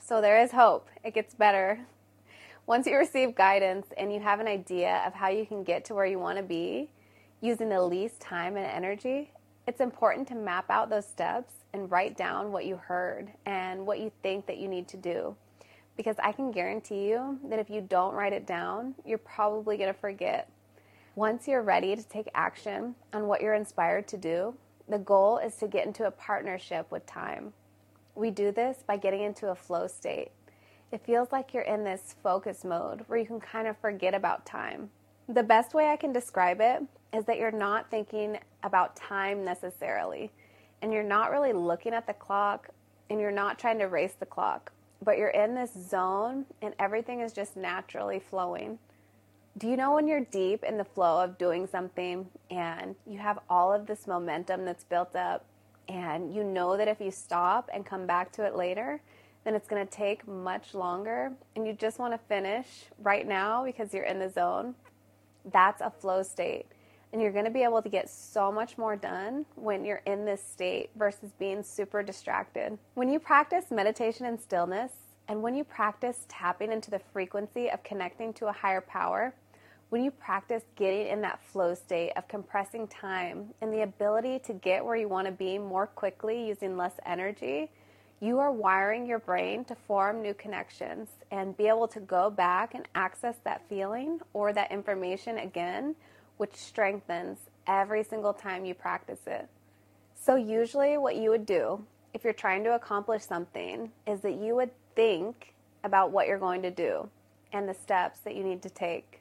So 0.00 0.22
there 0.22 0.40
is 0.40 0.52
hope. 0.52 0.88
It 1.04 1.12
gets 1.12 1.34
better. 1.34 1.80
Once 2.66 2.86
you 2.86 2.96
receive 2.96 3.34
guidance 3.34 3.88
and 3.96 4.12
you 4.12 4.20
have 4.20 4.38
an 4.38 4.46
idea 4.46 5.02
of 5.04 5.12
how 5.12 5.28
you 5.28 5.44
can 5.44 5.64
get 5.64 5.84
to 5.84 5.94
where 5.94 6.06
you 6.06 6.18
want 6.18 6.38
to 6.38 6.44
be 6.44 6.88
using 7.40 7.68
the 7.68 7.82
least 7.82 8.20
time 8.20 8.56
and 8.56 8.66
energy, 8.66 9.32
it's 9.66 9.80
important 9.80 10.28
to 10.28 10.34
map 10.36 10.70
out 10.70 10.88
those 10.88 11.06
steps 11.06 11.54
and 11.72 11.90
write 11.90 12.16
down 12.16 12.52
what 12.52 12.64
you 12.64 12.76
heard 12.76 13.32
and 13.46 13.84
what 13.84 13.98
you 13.98 14.12
think 14.22 14.46
that 14.46 14.58
you 14.58 14.68
need 14.68 14.86
to 14.86 14.96
do. 14.96 15.34
Because 15.96 16.16
I 16.22 16.30
can 16.30 16.52
guarantee 16.52 17.08
you 17.08 17.40
that 17.48 17.58
if 17.58 17.68
you 17.68 17.80
don't 17.80 18.14
write 18.14 18.32
it 18.32 18.46
down, 18.46 18.94
you're 19.04 19.18
probably 19.18 19.76
going 19.76 19.92
to 19.92 19.98
forget. 19.98 20.48
Once 21.16 21.48
you're 21.48 21.62
ready 21.62 21.96
to 21.96 22.02
take 22.04 22.28
action 22.32 22.94
on 23.12 23.26
what 23.26 23.40
you're 23.40 23.54
inspired 23.54 24.06
to 24.08 24.16
do, 24.16 24.54
the 24.88 24.98
goal 24.98 25.38
is 25.38 25.56
to 25.56 25.66
get 25.66 25.86
into 25.86 26.06
a 26.06 26.10
partnership 26.12 26.90
with 26.92 27.04
time. 27.06 27.52
We 28.14 28.30
do 28.30 28.52
this 28.52 28.84
by 28.86 28.98
getting 28.98 29.22
into 29.22 29.48
a 29.48 29.54
flow 29.54 29.88
state. 29.88 30.30
It 30.92 31.00
feels 31.06 31.32
like 31.32 31.54
you're 31.54 31.62
in 31.62 31.84
this 31.84 32.14
focus 32.22 32.64
mode 32.64 33.04
where 33.06 33.18
you 33.18 33.24
can 33.24 33.40
kind 33.40 33.66
of 33.66 33.78
forget 33.78 34.14
about 34.14 34.44
time. 34.44 34.90
The 35.26 35.42
best 35.42 35.72
way 35.72 35.88
I 35.88 35.96
can 35.96 36.12
describe 36.12 36.60
it 36.60 36.82
is 37.14 37.24
that 37.24 37.38
you're 37.38 37.50
not 37.50 37.90
thinking 37.90 38.38
about 38.62 38.94
time 38.94 39.42
necessarily, 39.42 40.30
and 40.82 40.92
you're 40.92 41.02
not 41.02 41.30
really 41.30 41.54
looking 41.54 41.94
at 41.94 42.06
the 42.06 42.12
clock, 42.12 42.68
and 43.08 43.18
you're 43.18 43.30
not 43.30 43.58
trying 43.58 43.78
to 43.78 43.86
race 43.86 44.14
the 44.20 44.26
clock, 44.26 44.70
but 45.02 45.16
you're 45.16 45.28
in 45.28 45.54
this 45.54 45.72
zone 45.72 46.44
and 46.60 46.74
everything 46.78 47.20
is 47.20 47.32
just 47.32 47.56
naturally 47.56 48.20
flowing. 48.20 48.78
Do 49.56 49.68
you 49.68 49.76
know 49.76 49.94
when 49.94 50.06
you're 50.06 50.24
deep 50.24 50.62
in 50.62 50.76
the 50.76 50.84
flow 50.84 51.22
of 51.22 51.38
doing 51.38 51.66
something 51.66 52.26
and 52.50 52.94
you 53.06 53.18
have 53.18 53.38
all 53.50 53.72
of 53.72 53.86
this 53.86 54.06
momentum 54.06 54.66
that's 54.66 54.84
built 54.84 55.16
up, 55.16 55.46
and 55.88 56.34
you 56.34 56.44
know 56.44 56.76
that 56.76 56.88
if 56.88 57.00
you 57.00 57.10
stop 57.10 57.70
and 57.72 57.86
come 57.86 58.06
back 58.06 58.30
to 58.32 58.44
it 58.44 58.56
later, 58.56 59.00
then 59.44 59.54
it's 59.54 59.66
going 59.66 59.84
to 59.84 59.92
take 59.92 60.26
much 60.26 60.74
longer, 60.74 61.32
and 61.56 61.66
you 61.66 61.72
just 61.72 61.98
want 61.98 62.12
to 62.12 62.18
finish 62.28 62.66
right 63.00 63.26
now 63.26 63.64
because 63.64 63.92
you're 63.92 64.04
in 64.04 64.18
the 64.18 64.30
zone? 64.30 64.74
That's 65.50 65.80
a 65.80 65.90
flow 65.90 66.22
state. 66.22 66.66
And 67.12 67.20
you're 67.20 67.32
going 67.32 67.44
to 67.44 67.50
be 67.50 67.62
able 67.62 67.82
to 67.82 67.88
get 67.88 68.08
so 68.08 68.50
much 68.50 68.78
more 68.78 68.96
done 68.96 69.44
when 69.56 69.84
you're 69.84 70.02
in 70.06 70.24
this 70.24 70.42
state 70.42 70.90
versus 70.96 71.30
being 71.38 71.62
super 71.62 72.02
distracted. 72.02 72.78
When 72.94 73.10
you 73.10 73.18
practice 73.18 73.70
meditation 73.70 74.26
and 74.26 74.40
stillness, 74.40 74.92
and 75.28 75.42
when 75.42 75.54
you 75.54 75.64
practice 75.64 76.24
tapping 76.28 76.72
into 76.72 76.90
the 76.90 77.00
frequency 77.12 77.70
of 77.70 77.82
connecting 77.82 78.32
to 78.34 78.46
a 78.46 78.52
higher 78.52 78.80
power, 78.80 79.34
when 79.90 80.02
you 80.02 80.10
practice 80.10 80.62
getting 80.74 81.08
in 81.08 81.20
that 81.20 81.42
flow 81.42 81.74
state 81.74 82.12
of 82.16 82.26
compressing 82.26 82.88
time 82.88 83.52
and 83.60 83.70
the 83.70 83.82
ability 83.82 84.38
to 84.38 84.54
get 84.54 84.82
where 84.82 84.96
you 84.96 85.06
want 85.06 85.26
to 85.26 85.32
be 85.32 85.58
more 85.58 85.86
quickly 85.86 86.46
using 86.48 86.78
less 86.78 86.94
energy, 87.04 87.70
you 88.22 88.38
are 88.38 88.52
wiring 88.52 89.04
your 89.04 89.18
brain 89.18 89.64
to 89.64 89.74
form 89.74 90.22
new 90.22 90.32
connections 90.32 91.08
and 91.32 91.56
be 91.56 91.66
able 91.66 91.88
to 91.88 91.98
go 91.98 92.30
back 92.30 92.72
and 92.72 92.86
access 92.94 93.34
that 93.42 93.68
feeling 93.68 94.20
or 94.32 94.52
that 94.52 94.70
information 94.70 95.38
again, 95.38 95.96
which 96.36 96.54
strengthens 96.54 97.38
every 97.66 98.04
single 98.04 98.32
time 98.32 98.64
you 98.64 98.74
practice 98.74 99.18
it. 99.26 99.48
So, 100.14 100.36
usually, 100.36 100.96
what 100.98 101.16
you 101.16 101.30
would 101.30 101.44
do 101.44 101.84
if 102.14 102.22
you're 102.22 102.32
trying 102.32 102.62
to 102.62 102.76
accomplish 102.76 103.24
something 103.24 103.90
is 104.06 104.20
that 104.20 104.34
you 104.34 104.54
would 104.54 104.70
think 104.94 105.52
about 105.82 106.12
what 106.12 106.28
you're 106.28 106.38
going 106.38 106.62
to 106.62 106.70
do 106.70 107.08
and 107.52 107.68
the 107.68 107.74
steps 107.74 108.20
that 108.20 108.36
you 108.36 108.44
need 108.44 108.62
to 108.62 108.70
take. 108.70 109.20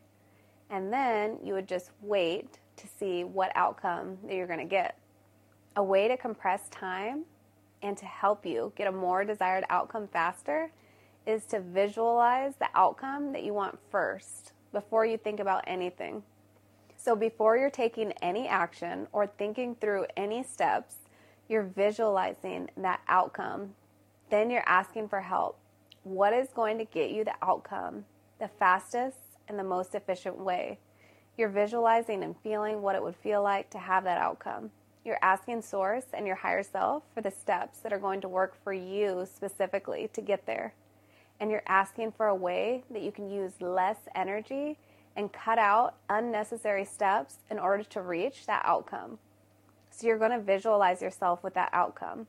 And 0.69 0.93
then 0.93 1.39
you 1.43 1.55
would 1.55 1.67
just 1.67 1.89
wait 2.03 2.59
to 2.77 2.87
see 2.99 3.23
what 3.23 3.51
outcome 3.55 4.19
that 4.27 4.35
you're 4.35 4.45
going 4.45 4.59
to 4.59 4.65
get. 4.65 4.95
A 5.75 5.83
way 5.83 6.07
to 6.07 6.17
compress 6.17 6.69
time 6.69 7.25
and 7.81 7.97
to 7.97 8.05
help 8.05 8.45
you 8.45 8.73
get 8.75 8.87
a 8.87 8.91
more 8.91 9.23
desired 9.25 9.63
outcome 9.69 10.07
faster 10.07 10.71
is 11.25 11.45
to 11.45 11.59
visualize 11.59 12.53
the 12.57 12.69
outcome 12.75 13.31
that 13.33 13.43
you 13.43 13.53
want 13.53 13.77
first 13.89 14.53
before 14.71 15.05
you 15.05 15.17
think 15.17 15.39
about 15.39 15.63
anything. 15.67 16.23
So, 16.97 17.15
before 17.15 17.57
you're 17.57 17.69
taking 17.71 18.11
any 18.21 18.47
action 18.47 19.07
or 19.11 19.25
thinking 19.25 19.75
through 19.75 20.05
any 20.15 20.43
steps, 20.43 20.95
you're 21.49 21.63
visualizing 21.63 22.69
that 22.77 23.01
outcome. 23.07 23.73
Then 24.29 24.49
you're 24.49 24.63
asking 24.67 25.09
for 25.09 25.21
help. 25.21 25.57
What 26.03 26.33
is 26.33 26.49
going 26.53 26.77
to 26.77 26.85
get 26.85 27.11
you 27.11 27.23
the 27.23 27.33
outcome 27.41 28.05
the 28.39 28.47
fastest 28.47 29.17
and 29.47 29.57
the 29.57 29.63
most 29.63 29.93
efficient 29.93 30.37
way? 30.37 30.79
You're 31.37 31.49
visualizing 31.49 32.23
and 32.23 32.35
feeling 32.43 32.81
what 32.81 32.95
it 32.95 33.03
would 33.03 33.15
feel 33.15 33.41
like 33.41 33.69
to 33.71 33.79
have 33.79 34.03
that 34.03 34.17
outcome. 34.19 34.71
You're 35.03 35.17
asking 35.21 35.63
Source 35.63 36.05
and 36.13 36.27
your 36.27 36.35
higher 36.35 36.61
self 36.61 37.03
for 37.13 37.21
the 37.21 37.31
steps 37.31 37.79
that 37.79 37.91
are 37.91 37.99
going 37.99 38.21
to 38.21 38.27
work 38.27 38.55
for 38.63 38.71
you 38.71 39.27
specifically 39.31 40.09
to 40.13 40.21
get 40.21 40.45
there. 40.45 40.73
And 41.39 41.49
you're 41.49 41.63
asking 41.65 42.11
for 42.11 42.27
a 42.27 42.35
way 42.35 42.83
that 42.91 43.01
you 43.01 43.11
can 43.11 43.31
use 43.31 43.53
less 43.61 43.97
energy 44.13 44.77
and 45.15 45.33
cut 45.33 45.57
out 45.57 45.95
unnecessary 46.09 46.85
steps 46.85 47.37
in 47.49 47.57
order 47.57 47.83
to 47.83 48.01
reach 48.01 48.45
that 48.45 48.61
outcome. 48.63 49.17
So 49.89 50.05
you're 50.05 50.19
going 50.19 50.31
to 50.31 50.39
visualize 50.39 51.01
yourself 51.01 51.43
with 51.43 51.55
that 51.55 51.71
outcome, 51.73 52.27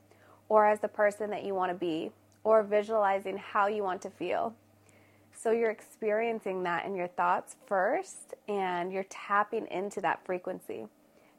or 0.49 0.67
as 0.67 0.81
the 0.81 0.89
person 0.89 1.31
that 1.31 1.45
you 1.45 1.55
want 1.55 1.71
to 1.71 1.79
be, 1.79 2.11
or 2.43 2.63
visualizing 2.63 3.37
how 3.37 3.67
you 3.67 3.83
want 3.83 4.03
to 4.03 4.11
feel. 4.11 4.55
So 5.35 5.51
you're 5.51 5.71
experiencing 5.71 6.63
that 6.63 6.87
in 6.87 6.95
your 6.95 7.07
thoughts 7.07 7.57
first, 7.67 8.35
and 8.49 8.93
you're 8.93 9.05
tapping 9.05 9.67
into 9.67 10.01
that 10.01 10.25
frequency. 10.25 10.87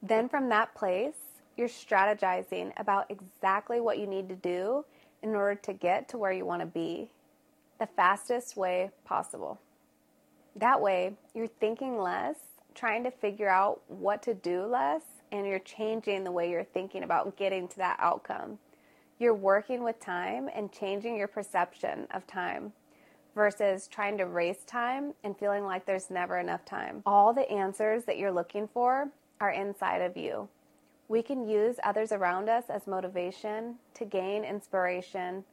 Then 0.06 0.28
from 0.28 0.50
that 0.50 0.76
place, 0.76 1.16
you're 1.56 1.70
strategizing 1.70 2.74
about 2.78 3.10
exactly 3.10 3.80
what 3.80 3.98
you 3.98 4.06
need 4.06 4.28
to 4.28 4.36
do 4.36 4.84
in 5.22 5.30
order 5.34 5.56
to 5.56 5.72
get 5.72 6.10
to 6.10 6.18
where 6.18 6.34
you 6.34 6.46
want 6.46 6.62
to 6.62 6.66
be 6.66 7.10
the 7.80 7.88
fastest 7.88 8.58
way 8.58 8.92
possible. 9.06 9.62
That 10.58 10.82
way, 10.82 11.14
you're 11.34 11.48
thinking 11.48 11.98
less, 11.98 12.36
trying 12.76 13.06
to 13.06 13.12
figure 13.12 13.50
out 13.50 13.82
what 13.88 14.22
to 14.24 14.34
do 14.34 14.66
less, 14.66 15.04
and 15.32 15.48
you're 15.48 15.60
changing 15.60 16.26
the 16.26 16.32
way 16.32 16.52
you're 16.52 16.64
thinking 16.66 17.04
about 17.04 17.38
getting 17.38 17.68
to 17.70 17.78
that 17.78 17.98
outcome. 18.00 18.60
You're 19.20 19.34
working 19.34 19.84
with 19.84 20.00
time 20.02 20.50
and 20.54 20.72
changing 20.72 21.16
your 21.16 21.28
perception 21.30 22.08
of 22.12 22.28
time 22.28 22.74
versus 23.36 23.88
trying 23.88 24.18
to 24.18 24.26
race 24.26 24.64
time 24.68 25.14
and 25.24 25.38
feeling 25.38 25.64
like 25.64 25.86
there's 25.86 26.10
never 26.10 26.38
enough 26.40 26.66
time. 26.66 27.02
All 27.06 27.34
the 27.34 27.50
answers 27.50 28.04
that 28.04 28.18
you're 28.18 28.32
looking 28.32 28.68
for 28.68 29.10
are 29.40 29.52
inside 29.52 30.02
of 30.02 30.18
you. 30.18 30.50
We 31.08 31.22
can 31.22 31.48
use 31.48 31.76
others 31.84 32.12
around 32.12 32.50
us 32.50 32.66
as 32.70 32.88
motivation 32.88 33.76
to 33.96 34.06
gain 34.06 34.44
inspiration. 34.44 35.44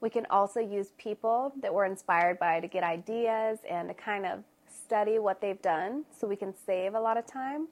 We 0.00 0.10
can 0.10 0.26
also 0.30 0.60
use 0.60 0.92
people 0.98 1.52
that 1.62 1.72
we're 1.72 1.86
inspired 1.86 2.38
by 2.38 2.60
to 2.60 2.68
get 2.68 2.84
ideas 2.84 3.58
and 3.68 3.88
to 3.88 3.94
kind 3.94 4.26
of 4.26 4.44
study 4.66 5.18
what 5.18 5.40
they've 5.40 5.60
done 5.62 6.04
so 6.16 6.26
we 6.26 6.36
can 6.36 6.54
save 6.66 6.94
a 6.94 7.00
lot 7.00 7.16
of 7.16 7.26
time. 7.26 7.68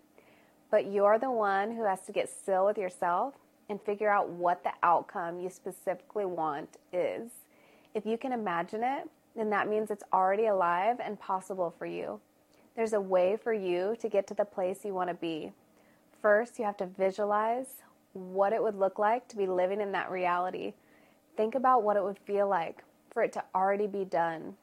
But 0.70 0.92
you're 0.92 1.18
the 1.18 1.30
one 1.30 1.74
who 1.74 1.84
has 1.84 2.00
to 2.02 2.12
get 2.12 2.28
still 2.28 2.66
with 2.66 2.78
yourself 2.78 3.34
and 3.68 3.80
figure 3.82 4.10
out 4.10 4.28
what 4.28 4.64
the 4.64 4.72
outcome 4.82 5.40
you 5.40 5.50
specifically 5.50 6.24
want 6.24 6.76
is. 6.92 7.30
If 7.94 8.06
you 8.06 8.18
can 8.18 8.32
imagine 8.32 8.82
it, 8.82 9.08
then 9.36 9.50
that 9.50 9.68
means 9.68 9.90
it's 9.90 10.04
already 10.12 10.46
alive 10.46 10.96
and 11.00 11.18
possible 11.20 11.74
for 11.78 11.86
you. 11.86 12.20
There's 12.78 12.92
a 12.92 13.00
way 13.00 13.36
for 13.36 13.52
you 13.52 13.96
to 13.98 14.08
get 14.08 14.28
to 14.28 14.34
the 14.34 14.44
place 14.44 14.84
you 14.84 14.94
want 14.94 15.08
to 15.08 15.14
be. 15.14 15.50
First, 16.22 16.60
you 16.60 16.64
have 16.64 16.76
to 16.76 16.86
visualize 16.86 17.82
what 18.12 18.52
it 18.52 18.62
would 18.62 18.76
look 18.76 19.00
like 19.00 19.26
to 19.28 19.36
be 19.36 19.48
living 19.48 19.80
in 19.80 19.90
that 19.90 20.12
reality. 20.12 20.74
Think 21.36 21.56
about 21.56 21.82
what 21.82 21.96
it 21.96 22.04
would 22.04 22.20
feel 22.20 22.46
like 22.46 22.84
for 23.10 23.24
it 23.24 23.32
to 23.32 23.42
already 23.52 23.88
be 23.88 24.04
done, 24.04 24.54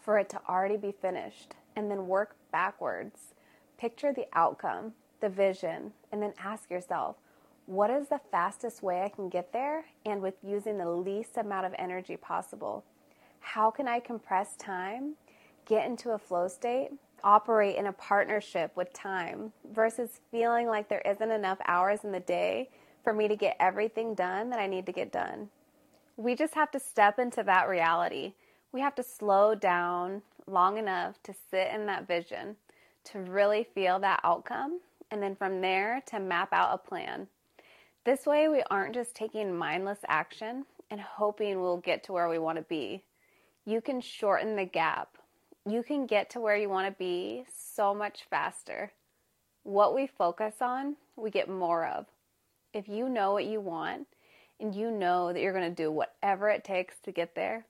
for 0.00 0.18
it 0.18 0.28
to 0.30 0.40
already 0.48 0.76
be 0.76 0.90
finished, 0.90 1.54
and 1.76 1.88
then 1.88 2.08
work 2.08 2.34
backwards. 2.50 3.34
Picture 3.78 4.12
the 4.12 4.26
outcome, 4.32 4.94
the 5.20 5.28
vision, 5.28 5.92
and 6.10 6.20
then 6.20 6.32
ask 6.42 6.68
yourself, 6.68 7.14
what 7.66 7.90
is 7.90 8.08
the 8.08 8.20
fastest 8.32 8.82
way 8.82 9.02
I 9.02 9.08
can 9.08 9.28
get 9.28 9.52
there 9.52 9.84
and 10.04 10.20
with 10.20 10.34
using 10.42 10.78
the 10.78 10.90
least 10.90 11.36
amount 11.36 11.66
of 11.66 11.76
energy 11.78 12.16
possible? 12.16 12.82
How 13.38 13.70
can 13.70 13.86
I 13.86 14.00
compress 14.00 14.56
time, 14.56 15.14
get 15.64 15.86
into 15.86 16.10
a 16.10 16.18
flow 16.18 16.48
state, 16.48 16.90
operate 17.24 17.76
in 17.76 17.86
a 17.86 17.92
partnership 17.92 18.72
with 18.76 18.92
time 18.92 19.52
versus 19.72 20.20
feeling 20.30 20.66
like 20.66 20.88
there 20.88 21.02
isn't 21.04 21.30
enough 21.30 21.58
hours 21.66 22.04
in 22.04 22.12
the 22.12 22.20
day 22.20 22.70
for 23.02 23.12
me 23.12 23.28
to 23.28 23.36
get 23.36 23.56
everything 23.60 24.14
done 24.14 24.50
that 24.50 24.58
I 24.58 24.66
need 24.66 24.86
to 24.86 24.92
get 24.92 25.12
done. 25.12 25.48
We 26.16 26.34
just 26.34 26.54
have 26.54 26.70
to 26.72 26.80
step 26.80 27.18
into 27.18 27.42
that 27.42 27.68
reality. 27.68 28.34
We 28.72 28.80
have 28.80 28.94
to 28.96 29.02
slow 29.02 29.54
down 29.54 30.22
long 30.46 30.78
enough 30.78 31.22
to 31.24 31.34
sit 31.50 31.68
in 31.74 31.86
that 31.86 32.06
vision, 32.06 32.56
to 33.04 33.20
really 33.20 33.66
feel 33.74 33.98
that 34.00 34.20
outcome, 34.24 34.80
and 35.10 35.22
then 35.22 35.36
from 35.36 35.60
there 35.60 36.02
to 36.06 36.18
map 36.18 36.52
out 36.52 36.74
a 36.74 36.78
plan. 36.78 37.28
This 38.04 38.26
way, 38.26 38.48
we 38.48 38.62
aren't 38.70 38.94
just 38.94 39.14
taking 39.14 39.56
mindless 39.56 39.98
action 40.08 40.64
and 40.90 41.00
hoping 41.00 41.60
we'll 41.60 41.78
get 41.78 42.04
to 42.04 42.12
where 42.12 42.28
we 42.28 42.38
want 42.38 42.56
to 42.58 42.62
be. 42.62 43.02
You 43.64 43.80
can 43.80 44.00
shorten 44.00 44.56
the 44.56 44.64
gap 44.64 45.18
you 45.68 45.82
can 45.82 46.06
get 46.06 46.30
to 46.30 46.40
where 46.40 46.56
you 46.56 46.68
want 46.68 46.86
to 46.86 46.98
be 46.98 47.44
so 47.52 47.92
much 47.92 48.24
faster. 48.30 48.92
What 49.64 49.94
we 49.94 50.06
focus 50.06 50.54
on, 50.60 50.94
we 51.16 51.30
get 51.30 51.48
more 51.48 51.84
of. 51.84 52.06
If 52.72 52.88
you 52.88 53.08
know 53.08 53.32
what 53.32 53.46
you 53.46 53.60
want 53.60 54.06
and 54.60 54.74
you 54.74 54.92
know 54.92 55.32
that 55.32 55.40
you're 55.40 55.52
going 55.52 55.68
to 55.68 55.82
do 55.82 55.90
whatever 55.90 56.48
it 56.48 56.62
takes 56.62 56.98
to 57.00 57.10
get 57.10 57.34
there, 57.34 57.66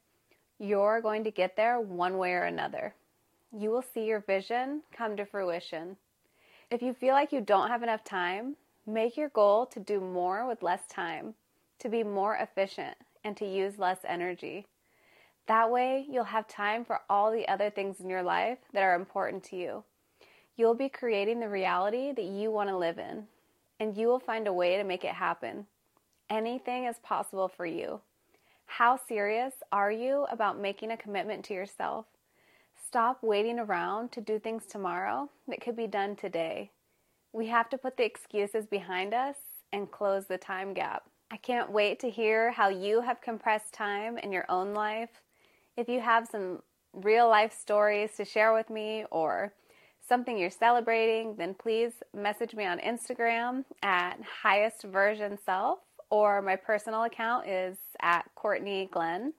you're 0.59 1.01
going 1.01 1.25
to 1.25 1.31
get 1.31 1.57
there 1.57 1.81
one 1.81 2.19
way 2.19 2.33
or 2.33 2.43
another. 2.43 2.95
You 3.51 3.71
will 3.71 3.85
see 3.95 4.05
your 4.05 4.21
vision 4.21 4.83
come 4.95 5.17
to 5.17 5.25
fruition. 5.25 5.97
If 6.71 6.83
you 6.83 6.93
feel 6.93 7.15
like 7.15 7.33
you 7.33 7.41
don't 7.41 7.71
have 7.71 7.83
enough 7.83 8.05
time, 8.05 8.57
make 8.87 9.17
your 9.17 9.31
goal 9.31 9.65
to 9.67 9.81
do 9.81 10.01
more 10.01 10.47
with 10.47 10.63
less 10.63 10.87
time, 10.89 11.35
to 11.79 11.89
be 11.89 12.03
more 12.03 12.37
efficient, 12.37 12.97
and 13.25 13.37
to 13.39 13.47
use 13.47 13.79
less 13.79 13.99
energy. 14.07 14.67
That 15.47 15.71
way, 15.71 16.07
you'll 16.11 16.25
have 16.25 16.49
time 16.49 16.85
for 16.85 17.01
all 17.09 17.31
the 17.31 17.47
other 17.49 17.71
things 17.71 18.01
in 18.01 18.11
your 18.11 18.23
life 18.23 18.59
that 18.73 18.83
are 18.83 18.95
important 18.95 19.45
to 19.45 19.57
you. 19.57 19.85
you'll 20.57 20.75
be 20.75 20.89
creating 20.89 21.41
the 21.41 21.49
reality 21.49 22.13
that 22.13 22.25
you 22.25 22.51
want 22.51 22.69
to 22.71 22.77
live 22.77 22.99
in, 22.99 23.25
and 23.79 23.97
you 23.97 24.07
will 24.09 24.19
find 24.19 24.47
a 24.49 24.53
way 24.53 24.77
to 24.77 24.85
make 24.85 25.05
it 25.05 25.13
happen. 25.13 25.67
Anything 26.31 26.85
is 26.85 26.97
possible 27.03 27.49
for 27.49 27.67
you. 27.67 28.01
How 28.65 28.99
serious 29.07 29.55
are 29.71 29.93
you 29.93 30.27
about 30.31 30.61
making 30.61 30.91
a 30.91 30.97
commitment 30.97 31.45
to 31.47 31.55
yourself? 31.55 32.07
Stop 32.87 33.23
waiting 33.23 33.59
around 33.59 34.13
to 34.13 34.21
do 34.21 34.39
things 34.39 34.65
tomorrow 34.67 35.29
that 35.47 35.61
could 35.61 35.77
be 35.77 35.87
done 35.87 36.17
today. 36.17 36.71
We 37.33 37.47
have 37.49 37.69
to 37.71 37.79
put 37.79 37.97
the 37.97 38.05
excuses 38.05 38.67
behind 38.67 39.13
us 39.13 39.37
and 39.73 39.91
close 39.91 40.27
the 40.27 40.39
time 40.39 40.73
gap. 40.73 41.05
I 41.31 41.37
can't 41.37 41.71
wait 41.71 42.01
to 42.01 42.11
hear 42.11 42.51
how 42.53 42.69
you 42.69 43.03
have 43.03 43.21
compressed 43.21 43.73
time 43.73 44.17
in 44.17 44.33
your 44.33 44.47
own 44.49 44.73
life. 44.73 45.11
If 45.77 45.91
you 45.91 46.01
have 46.01 46.27
some 46.27 46.63
real 46.95 47.29
life 47.29 47.53
stories 47.53 48.13
to 48.17 48.25
share 48.25 48.55
with 48.55 48.71
me 48.71 49.05
or 49.11 49.53
something 50.09 50.39
you're 50.39 50.49
celebrating, 50.49 51.37
then 51.37 51.53
please 51.53 51.93
message 52.15 52.55
me 52.55 52.65
on 52.65 52.79
Instagram 52.79 53.65
at 53.83 54.17
highest 54.43 54.85
version 54.85 55.37
self 55.45 55.81
or 56.09 56.41
my 56.41 56.57
personal 56.57 57.03
account 57.03 57.47
is 57.47 57.77
at 58.01 58.23
Cortney 58.37 58.91
Glenn 58.91 59.35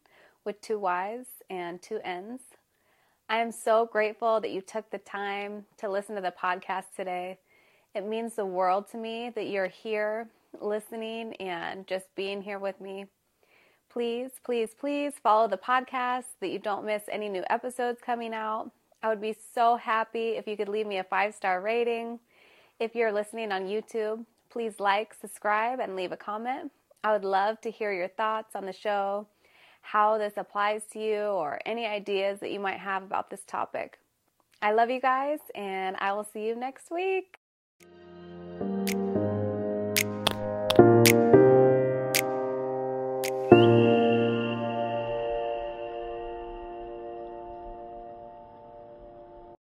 with 0.45 0.61
two 0.61 0.77
Y's 0.77 1.25
and 1.49 1.81
two 1.81 1.99
N's. 2.03 2.41
I 3.29 3.37
am 3.37 3.51
so 3.51 3.89
grateful 3.91 4.39
that 4.39 4.51
you 4.51 4.61
took 4.61 4.91
the 4.91 4.99
time 4.99 5.65
to 5.77 5.89
listen 5.89 6.15
to 6.15 6.21
the 6.21 6.33
podcast 6.39 6.95
today. 6.95 7.39
It 7.95 8.05
means 8.05 8.35
the 8.35 8.45
world 8.45 8.89
to 8.91 8.97
me 8.97 9.31
that 9.33 9.47
you're 9.47 9.67
here 9.67 10.29
listening 10.61 11.33
and 11.37 11.87
just 11.87 12.13
being 12.15 12.43
here 12.43 12.59
with 12.59 12.79
me. 12.79 13.07
Please, 13.97 14.29
please, 14.43 14.75
please 14.79 15.13
follow 15.23 15.47
the 15.47 15.57
podcast 15.57 16.25
so 16.25 16.35
that 16.41 16.49
you 16.49 16.59
don't 16.59 16.85
miss 16.85 17.01
any 17.11 17.29
new 17.29 17.43
episodes 17.49 17.99
coming 17.99 18.31
out. 18.31 18.69
I 19.01 19.09
would 19.09 19.19
be 19.19 19.35
so 19.55 19.75
happy 19.75 20.37
if 20.37 20.47
you 20.47 20.55
could 20.55 20.69
leave 20.69 20.85
me 20.85 20.99
a 20.99 21.03
five 21.03 21.33
star 21.33 21.61
rating. 21.61 22.19
If 22.79 22.93
you're 22.93 23.11
listening 23.11 23.51
on 23.51 23.63
YouTube, 23.63 24.23
please 24.51 24.79
like, 24.79 25.15
subscribe, 25.19 25.79
and 25.79 25.95
leave 25.95 26.11
a 26.11 26.15
comment. 26.15 26.71
I 27.03 27.11
would 27.11 27.25
love 27.25 27.59
to 27.61 27.71
hear 27.71 27.91
your 27.91 28.07
thoughts 28.07 28.55
on 28.55 28.67
the 28.67 28.71
show, 28.71 29.25
how 29.81 30.19
this 30.19 30.33
applies 30.37 30.83
to 30.91 30.99
you, 30.99 31.21
or 31.21 31.59
any 31.65 31.87
ideas 31.87 32.39
that 32.41 32.51
you 32.51 32.59
might 32.59 32.77
have 32.77 33.01
about 33.01 33.31
this 33.31 33.41
topic. 33.47 33.97
I 34.61 34.73
love 34.73 34.91
you 34.91 35.01
guys, 35.01 35.39
and 35.55 35.95
I 35.97 36.13
will 36.13 36.23
see 36.31 36.45
you 36.45 36.55
next 36.55 36.91
week. 36.91 37.36